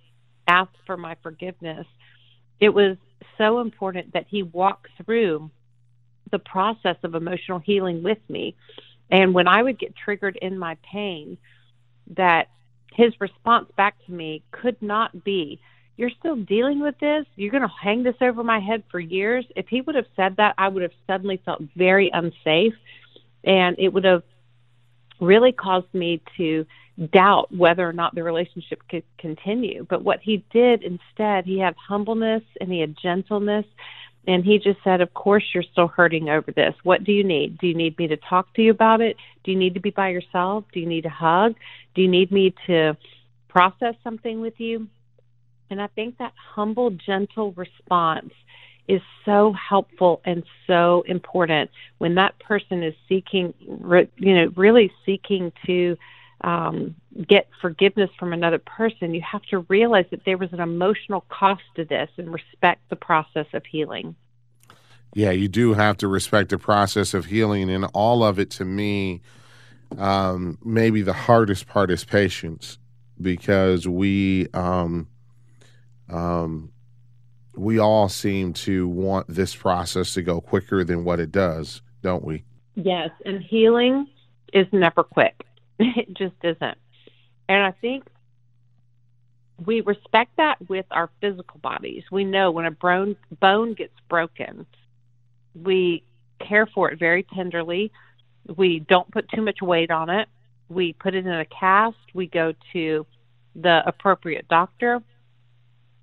[0.47, 1.88] ask for my forgiveness.
[2.60, 2.97] It was
[3.39, 5.49] so important that he walk through
[6.30, 8.56] the process of emotional healing with me.
[9.10, 11.36] And when I would get triggered in my pain,
[12.16, 12.49] that
[12.93, 15.60] his response back to me could not be,
[16.00, 17.26] you're still dealing with this.
[17.36, 19.45] You're going to hang this over my head for years.
[19.58, 22.74] If he would have said that, I would have suddenly felt very unsafe.
[23.43, 24.24] And it would have
[25.20, 26.66] really caused me to
[27.12, 29.86] doubt whether or not the relationship could continue.
[29.89, 33.66] But what he did instead, he had humbleness and he had gentleness
[34.26, 36.76] And he just said, Of course, you're still hurting over this.
[36.84, 37.58] What do you need?
[37.58, 39.18] Do you need me to talk to you about it?
[39.43, 40.66] Do you need to be by yourself?
[40.74, 41.56] Do you need a hug?
[41.95, 42.95] Do you need me to
[43.50, 44.88] process something with you?
[45.70, 48.34] And I think that humble, gentle response
[48.88, 53.53] is so helpful and so important when that person is seeking,
[54.17, 55.95] you know, really seeking to
[56.41, 56.95] um,
[57.28, 59.13] get forgiveness from another person.
[59.13, 62.95] You have to realize that there was an emotional cost to this and respect the
[62.95, 64.15] process of healing.
[65.13, 68.65] Yeah, you do have to respect the process of healing, and all of it to
[68.65, 69.22] me,
[69.97, 72.78] um, maybe the hardest part is patience
[73.22, 75.07] because we um,
[76.10, 76.72] um,
[77.55, 82.24] we all seem to want this process to go quicker than what it does, don't
[82.24, 82.43] we?
[82.76, 84.07] Yes, and healing
[84.53, 85.36] is never quick.
[85.82, 86.78] It just isn't.
[87.47, 88.03] And I think
[89.66, 92.03] we respect that with our physical bodies.
[92.12, 94.66] We know when a bone bone gets broken,
[95.55, 96.03] we
[96.39, 97.91] care for it very tenderly.
[98.57, 100.28] We don't put too much weight on it.
[100.68, 101.97] We put it in a cast.
[102.14, 103.05] We go to
[103.55, 105.01] the appropriate doctor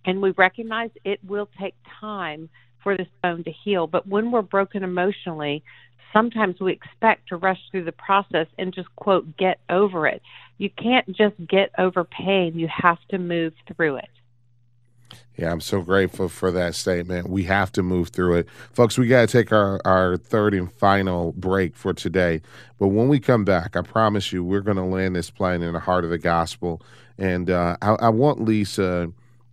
[0.06, 2.48] and we recognize it will take time
[2.82, 3.86] for this bone to heal.
[3.86, 5.64] But when we're broken emotionally,
[6.12, 10.22] sometimes we expect to rush through the process and just, quote, get over it.
[10.58, 14.08] You can't just get over pain, you have to move through it.
[15.36, 17.28] Yeah, I'm so grateful for that statement.
[17.28, 18.48] We have to move through it.
[18.72, 22.40] Folks, we got to take our, our third and final break for today.
[22.78, 25.74] But when we come back, I promise you, we're going to land this plane in
[25.74, 26.80] the heart of the gospel.
[27.18, 29.12] And uh, I, I want Lysa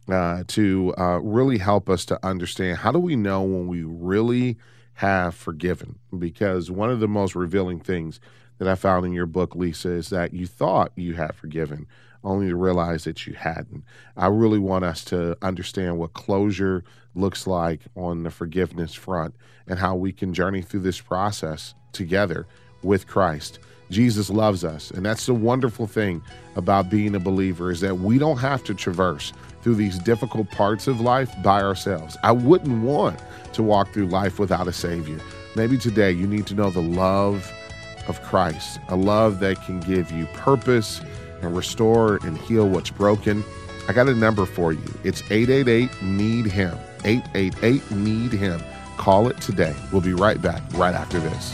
[0.10, 4.58] uh, to uh, really help us to understand how do we know when we really
[4.96, 6.00] have forgiven?
[6.18, 8.20] Because one of the most revealing things
[8.58, 11.88] that I found in your book, Lysa, is that you thought you had forgiven,
[12.24, 13.84] only to realize that you hadn't.
[14.16, 16.84] I really want us to understand what closure
[17.16, 19.36] looks like on the forgiveness front
[19.68, 22.48] and how we can journey through this process together
[22.82, 23.60] with Christ.
[23.90, 26.22] Jesus loves us, and that's the wonderful thing
[26.56, 29.34] about being a believer is that we don't have to traverse
[29.64, 32.18] through these difficult parts of life by ourselves.
[32.22, 33.20] I wouldn't want
[33.54, 35.20] to walk through life without a Savior.
[35.56, 37.52] Maybe today you need to know the love
[38.08, 41.02] of Christ, a love that can give you purpose
[41.42, 43.44] and restore and heal what's broken.
[43.88, 44.84] I got a number for you.
[45.04, 46.78] It's 888 Need Him.
[47.06, 48.62] 888 Need Him.
[48.98, 49.76] Call it today.
[49.92, 51.54] We'll be right back right after this.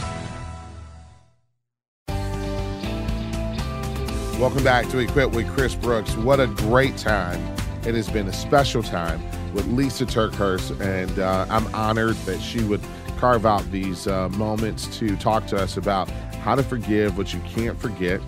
[4.38, 6.16] Welcome back to Equip with Chris Brooks.
[6.16, 9.22] What a great time it has been a special time
[9.54, 12.80] with Lysa TerKeurst, and uh, I'm honored that she would
[13.18, 16.10] carve out these uh, moments to talk to us about
[16.42, 18.20] how to forgive what you can't forget,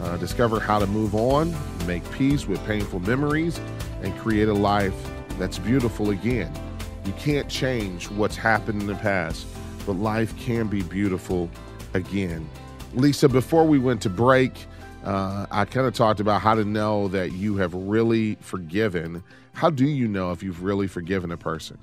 [0.00, 1.54] uh, discover how to move on,
[1.86, 3.60] make peace with painful memories,
[4.02, 4.94] and create a life
[5.38, 6.52] that's beautiful again.
[7.04, 9.46] You can't change what's happened in the past,
[9.86, 11.50] but life can be beautiful
[11.94, 12.48] again.
[12.94, 14.52] Lysa, before we went to break,
[15.04, 19.22] uh, I kind of talked about how to know that you have really forgiven.
[19.52, 21.78] How do you know if you've really forgiven a person?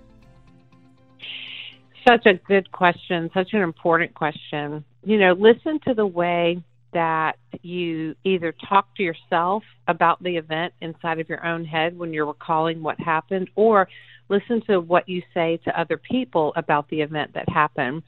[2.07, 4.83] Such a good question, such an important question.
[5.03, 6.63] You know, listen to the way
[6.93, 12.13] that you either talk to yourself about the event inside of your own head when
[12.13, 13.87] you're recalling what happened, or
[14.29, 18.01] listen to what you say to other people about the event that happened.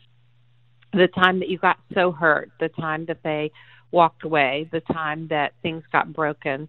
[0.94, 3.52] The time that you got so hurt, the time that they
[3.92, 6.68] walked away, the time that things got broken,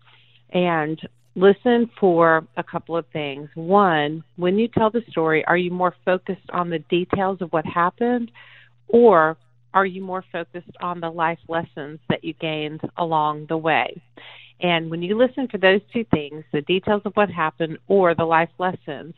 [0.51, 1.01] and
[1.35, 3.49] listen for a couple of things.
[3.55, 7.65] One, when you tell the story, are you more focused on the details of what
[7.65, 8.31] happened,
[8.89, 9.37] or
[9.75, 14.01] are you more focused on the life lessons that you gained along the way?
[14.61, 18.25] And when you listen for those two things, the details of what happened or the
[18.25, 19.15] life lessons,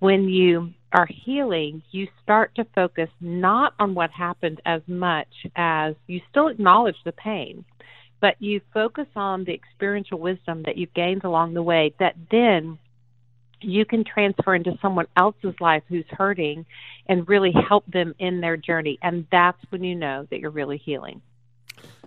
[0.00, 5.94] when you are healing, you start to focus not on what happened as much as
[6.06, 7.64] you still acknowledge the pain,
[8.20, 12.78] but you focus on the experiential wisdom that you've gained along the way that then
[13.60, 16.64] you can transfer into someone else's life who's hurting
[17.06, 18.98] and really help them in their journey.
[19.02, 21.20] And that's when you know that you're really healing.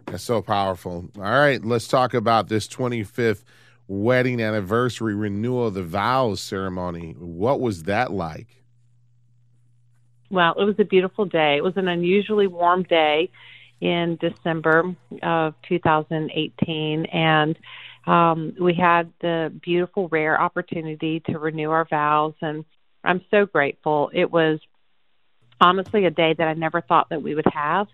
[0.05, 1.09] That's so powerful.
[1.17, 3.43] All right, let's talk about this 25th
[3.87, 7.15] wedding anniversary renewal of the vows ceremony.
[7.17, 8.63] What was that like?
[10.29, 11.55] Well, it was a beautiful day.
[11.57, 13.31] It was an unusually warm day
[13.79, 17.57] in December of 2018, and
[18.05, 22.65] um, we had the beautiful, rare opportunity to renew our vows, and
[23.03, 24.09] I'm so grateful.
[24.13, 24.59] It was
[25.61, 27.87] honestly a day that I never thought that we would have,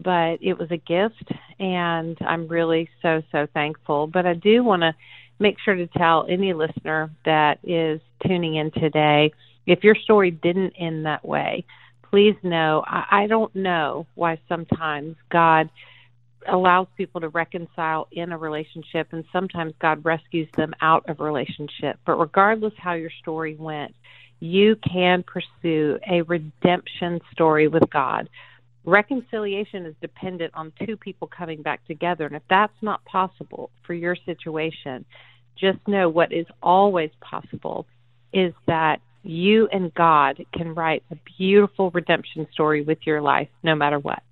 [0.00, 4.06] but it was a gift, and I'm really so, so thankful.
[4.06, 4.94] But I do want to
[5.38, 9.32] make sure to tell any listener that is tuning in today
[9.66, 11.64] If your story didn't end that way,
[12.02, 15.70] please know I, I don't know why sometimes God
[16.46, 21.98] allows people to reconcile in a relationship and sometimes God rescues them out of relationship.
[22.04, 23.94] But regardless how your story went,
[24.40, 28.28] you can pursue a redemption story with God.
[28.84, 32.26] Reconciliation is dependent on two people coming back together.
[32.26, 35.06] And if that's not possible for your situation,
[35.56, 37.86] just know what is always possible
[38.32, 43.74] is that you and God can write a beautiful redemption story with your life no
[43.74, 44.22] matter what.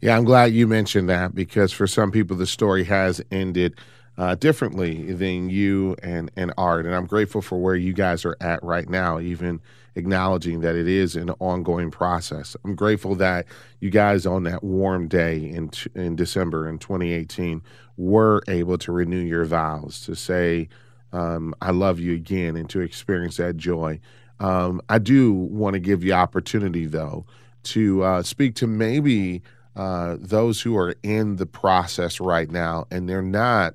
[0.00, 3.76] Yeah, I'm glad you mentioned that because for some people the story has ended
[4.18, 6.86] uh, differently than you and, and Art.
[6.86, 9.60] And I'm grateful for where you guys are at right now, even
[9.94, 12.56] acknowledging that it is an ongoing process.
[12.64, 13.46] I'm grateful that
[13.80, 17.62] you guys on that warm day in, in December in 2018
[17.96, 20.68] were able to renew your vows, to say,
[21.16, 24.00] um, I love you again, and to experience that joy.
[24.38, 27.24] Um, I do want to give you opportunity, though,
[27.64, 29.42] to uh, speak to maybe
[29.74, 33.74] uh, those who are in the process right now and they're not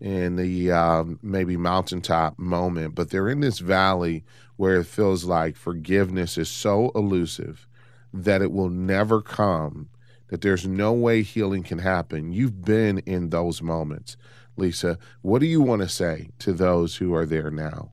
[0.00, 4.24] in the um, maybe mountaintop moment, but they're in this valley
[4.56, 7.66] where it feels like forgiveness is so elusive
[8.12, 9.88] that it will never come,
[10.28, 12.32] that there's no way healing can happen.
[12.32, 14.16] You've been in those moments.
[14.58, 17.92] Lysa, what do you want to say to those who are there now?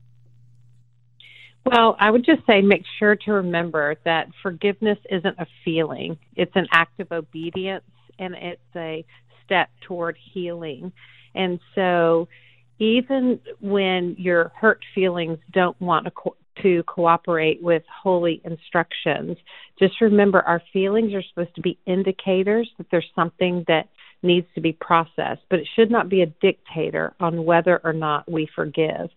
[1.64, 6.54] Well, I would just say make sure to remember that forgiveness isn't a feeling, it's
[6.54, 7.84] an act of obedience
[8.18, 9.04] and it's a
[9.44, 10.92] step toward healing.
[11.34, 12.28] And so,
[12.78, 19.36] even when your hurt feelings don't want to, co- to cooperate with holy instructions,
[19.78, 23.88] just remember our feelings are supposed to be indicators that there's something that
[24.26, 28.30] needs to be processed, but it should not be a dictator on whether or not
[28.30, 29.08] we forgive.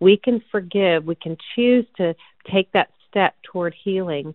[0.00, 2.14] We can forgive, we can choose to
[2.52, 4.34] take that step toward healing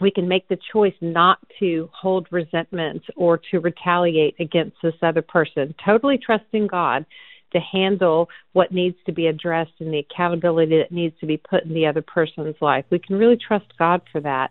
[0.00, 5.22] we can make the choice not to hold resentment or to retaliate against this other
[5.22, 7.06] person, totally trusting God
[7.52, 11.64] to handle what needs to be addressed and the accountability that needs to be put
[11.64, 12.84] in the other person's life.
[12.90, 14.50] We can really trust God for that.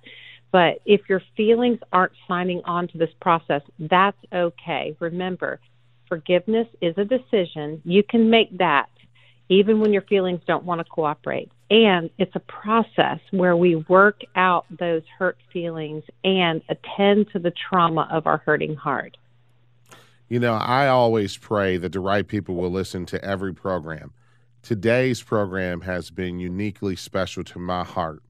[0.55, 4.95] But if your feelings aren't signing on to this process, that's okay.
[5.01, 5.59] Remember,
[6.07, 7.81] forgiveness is a decision.
[7.83, 8.87] You can make that
[9.49, 11.51] even when your feelings don't want to cooperate.
[11.69, 17.51] And it's a process where we work out those hurt feelings and attend to the
[17.51, 19.17] trauma of our hurting heart.
[20.29, 24.13] You know, I always pray that the right people will listen to every program.
[24.61, 28.23] Today's program has been uniquely special to my heart,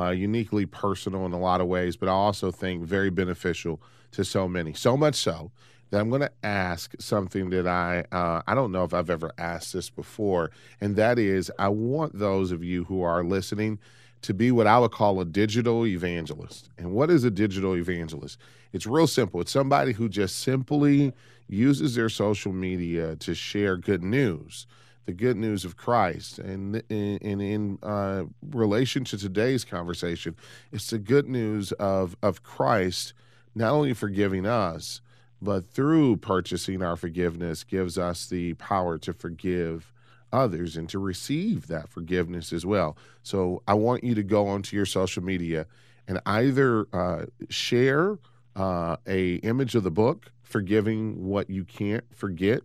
[0.00, 3.80] uh, uniquely personal in a lot of ways, but I also think very beneficial
[4.12, 4.72] to so many.
[4.72, 5.50] So much so
[5.90, 9.32] that I'm going to ask something that I uh, I don't know if I've ever
[9.38, 13.78] asked this before, and that is I want those of you who are listening
[14.22, 16.68] to be what I would call a digital evangelist.
[16.78, 18.38] And what is a digital evangelist?
[18.72, 19.40] It's real simple.
[19.40, 21.12] It's somebody who just simply
[21.48, 24.66] uses their social media to share good news,
[25.10, 26.38] the good news of Christ.
[26.38, 30.36] And, and, in uh, relation to today's conversation,
[30.70, 33.12] it's the good news of, of Christ
[33.52, 35.00] not only forgiving us,
[35.42, 39.92] but through purchasing our forgiveness gives us the power to forgive
[40.32, 42.96] others and to receive that forgiveness as well.
[43.24, 45.66] So I want you to go onto your social media
[46.06, 48.18] and either uh, share
[48.54, 52.62] uh, a image of the book, forgiving what you can't forget,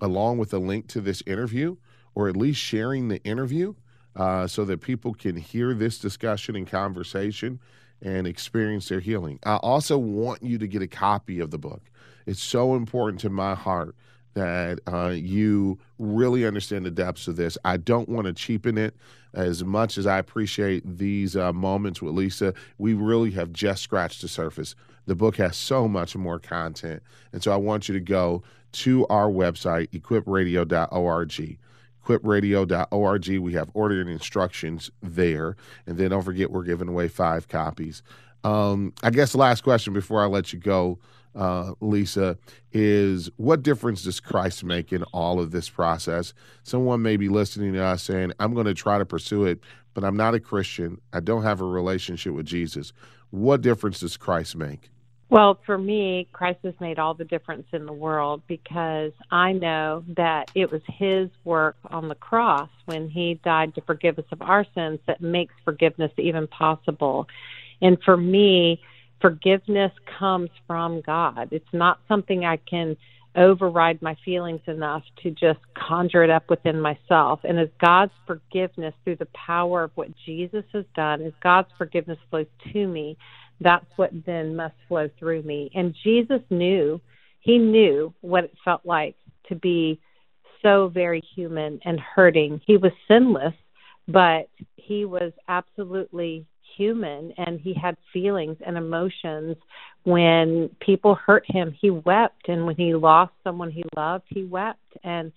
[0.00, 1.76] along with a link to this interview,
[2.14, 3.74] or at least sharing the interview
[4.16, 7.60] uh, so that people can hear this discussion and conversation
[8.02, 9.38] and experience their healing.
[9.44, 11.82] I also want you to get a copy of the book.
[12.26, 13.94] It's so important to my heart
[14.34, 17.58] that uh, you really understand the depths of this.
[17.64, 18.94] I don't want to cheapen it
[19.34, 22.54] as much as I appreciate these uh, moments with Lysa.
[22.78, 24.74] We really have just scratched the surface.
[25.06, 27.02] The book has so much more content.
[27.32, 28.42] And so I want you to go
[28.72, 31.58] to our website, equipradio.org
[32.08, 33.28] equipradio.org.
[33.28, 35.56] We have ordering instructions there.
[35.86, 38.02] And then don't forget, we're giving away five copies.
[38.44, 40.98] Um, I guess the last question before I let you go
[41.34, 42.36] uh, Lysa,
[42.72, 46.34] is what difference does Christ make in all of this process?
[46.64, 49.60] Someone may be listening to us saying, I'm going to try to pursue it,
[49.94, 51.00] but I'm not a Christian.
[51.12, 52.92] I don't have a relationship with Jesus.
[53.30, 54.90] What difference does Christ make?
[55.30, 60.02] Well, for me, Christ has made all the difference in the world because I know
[60.16, 64.40] that it was His work on the cross when He died to forgive us of
[64.40, 67.26] our sins that makes forgiveness even possible.
[67.82, 68.80] And for me,
[69.20, 71.48] forgiveness comes from God.
[71.50, 72.96] It's not something I can
[73.36, 77.40] override my feelings enough to just conjure it up within myself.
[77.44, 82.18] And as God's forgiveness through the power of what Jesus has done, as God's forgiveness
[82.30, 83.18] flows to me,
[83.60, 85.70] that's what then must flow through me.
[85.74, 87.00] And Jesus knew,
[87.40, 89.16] he knew what it felt like
[89.48, 90.00] to be
[90.62, 92.60] so very human and hurting.
[92.66, 93.54] He was sinless,
[94.06, 96.46] but he was absolutely
[96.76, 99.56] human and he had feelings and emotions
[100.04, 104.96] when people hurt him he wept and when he lost someone he loved he wept
[105.02, 105.32] and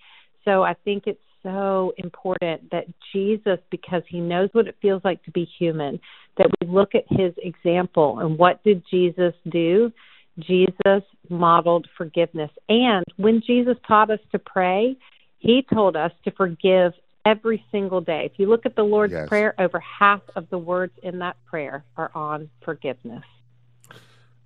[0.45, 5.23] so i think it's so important that jesus because he knows what it feels like
[5.23, 5.99] to be human
[6.37, 9.91] that we look at his example and what did jesus do
[10.39, 14.95] jesus modeled forgiveness and when jesus taught us to pray
[15.39, 16.93] he told us to forgive
[17.25, 18.29] every single day.
[18.31, 19.27] If you look at the Lord's yes.
[19.27, 23.23] Prayer, over half of the words in that prayer are on forgiveness.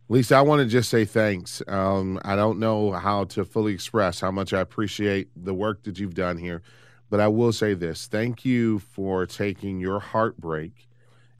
[0.09, 1.63] Lysa, I want to just say thanks.
[1.67, 5.99] Um, I don't know how to fully express how much I appreciate the work that
[5.99, 6.61] you've done here,
[7.09, 10.87] but I will say this thank you for taking your heartbreak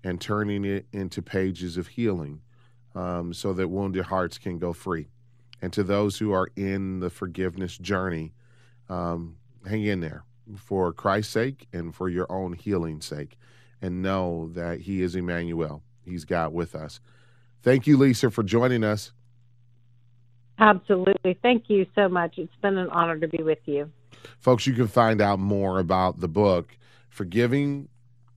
[0.06, 2.40] and turning it into pages of healing
[2.94, 5.08] um, so that wounded hearts can go free.
[5.64, 8.34] And to those who are in the forgiveness journey,
[8.88, 9.38] um,
[9.68, 10.24] hang in there
[10.58, 13.38] for Christ's sake and for your own healing sake.
[13.82, 15.82] And know that He is Emmanuel.
[16.06, 17.00] He's God with us.
[17.64, 19.12] Thank you, Lysa, for joining us.
[20.60, 21.38] Absolutely.
[21.42, 22.38] Thank you so much.
[22.38, 23.92] It's been an honor to be with you.
[24.40, 26.78] Folks, you can find out more about the book,
[27.10, 27.90] Forgiving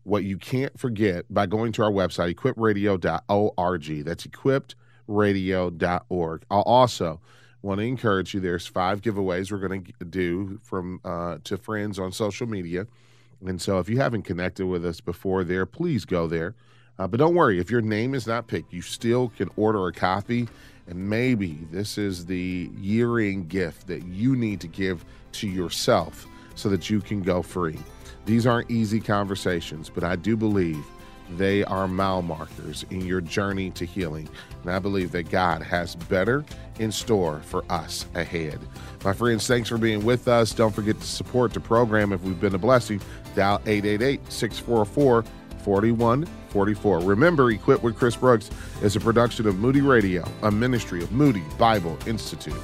[0.09, 4.04] What You Can't Forget, by going to our website, equipradio.org.
[4.04, 6.44] That's equipradio.org.
[6.50, 7.20] I'll also
[7.61, 8.40] want to encourage you.
[8.40, 12.86] There's five giveaways we're going to do from uh, to friends on social media,
[13.44, 16.54] and so if you haven't connected with us before there, please go there.
[16.98, 19.92] Uh, but don't worry, if your name is not picked, you still can order a
[19.92, 20.48] copy.
[20.88, 26.26] And maybe this is the year end gift that you need to give to yourself
[26.54, 27.78] so that you can go free.
[28.28, 30.84] These aren't easy conversations, but I do believe
[31.38, 34.28] they are mile markers in your journey to healing.
[34.60, 36.44] And I believe that God has better
[36.78, 38.58] in store for us ahead.
[39.02, 40.52] My friends, thanks for being with us.
[40.52, 43.00] Don't forget to support the program if we've been a blessing.
[43.34, 45.22] Dial 888 644
[45.62, 47.00] 4144.
[47.00, 48.50] Remember, Equipped with Chris Brooks
[48.82, 52.60] is a production of Moody Radio, a ministry of Moody Bible Institute.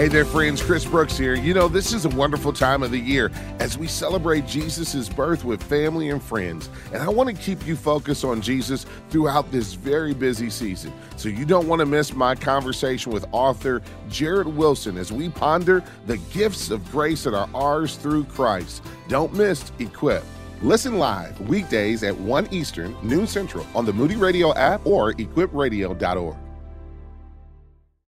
[0.00, 0.62] Hey there, friends.
[0.62, 1.34] Chris Brooks here.
[1.34, 5.44] You know, this is a wonderful time of the year as we celebrate Jesus' birth
[5.44, 6.70] with family and friends.
[6.94, 10.90] And I want to keep you focused on Jesus throughout this very busy season.
[11.16, 15.84] So you don't want to miss my conversation with author Jared Wilson as we ponder
[16.06, 18.82] the gifts of grace that are ours through Christ.
[19.08, 20.24] Don't miss Equip.
[20.62, 26.38] Listen live weekdays at 1 Eastern, noon Central on the Moody Radio app or equipradio.org.